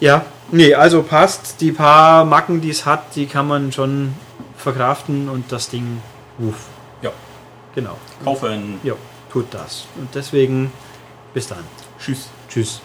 ja, 0.00 0.24
nee, 0.50 0.74
also 0.74 1.02
passt. 1.02 1.60
Die 1.60 1.72
paar 1.72 2.24
Macken, 2.24 2.60
die 2.60 2.70
es 2.70 2.84
hat, 2.86 3.16
die 3.16 3.26
kann 3.26 3.48
man 3.48 3.72
schon 3.72 4.14
verkraften 4.56 5.28
und 5.28 5.50
das 5.50 5.70
Ding, 5.70 6.02
uff, 6.38 6.66
Ja, 7.02 7.10
genau. 7.74 7.96
kaufe 8.24 8.48
einen. 8.50 8.80
Ja, 8.82 8.94
tut 9.32 9.46
das. 9.52 9.86
Und 9.96 10.14
deswegen, 10.14 10.72
bis 11.32 11.48
dann. 11.48 11.64
Tschüss. 11.98 12.28
Tschüss. 12.48 12.80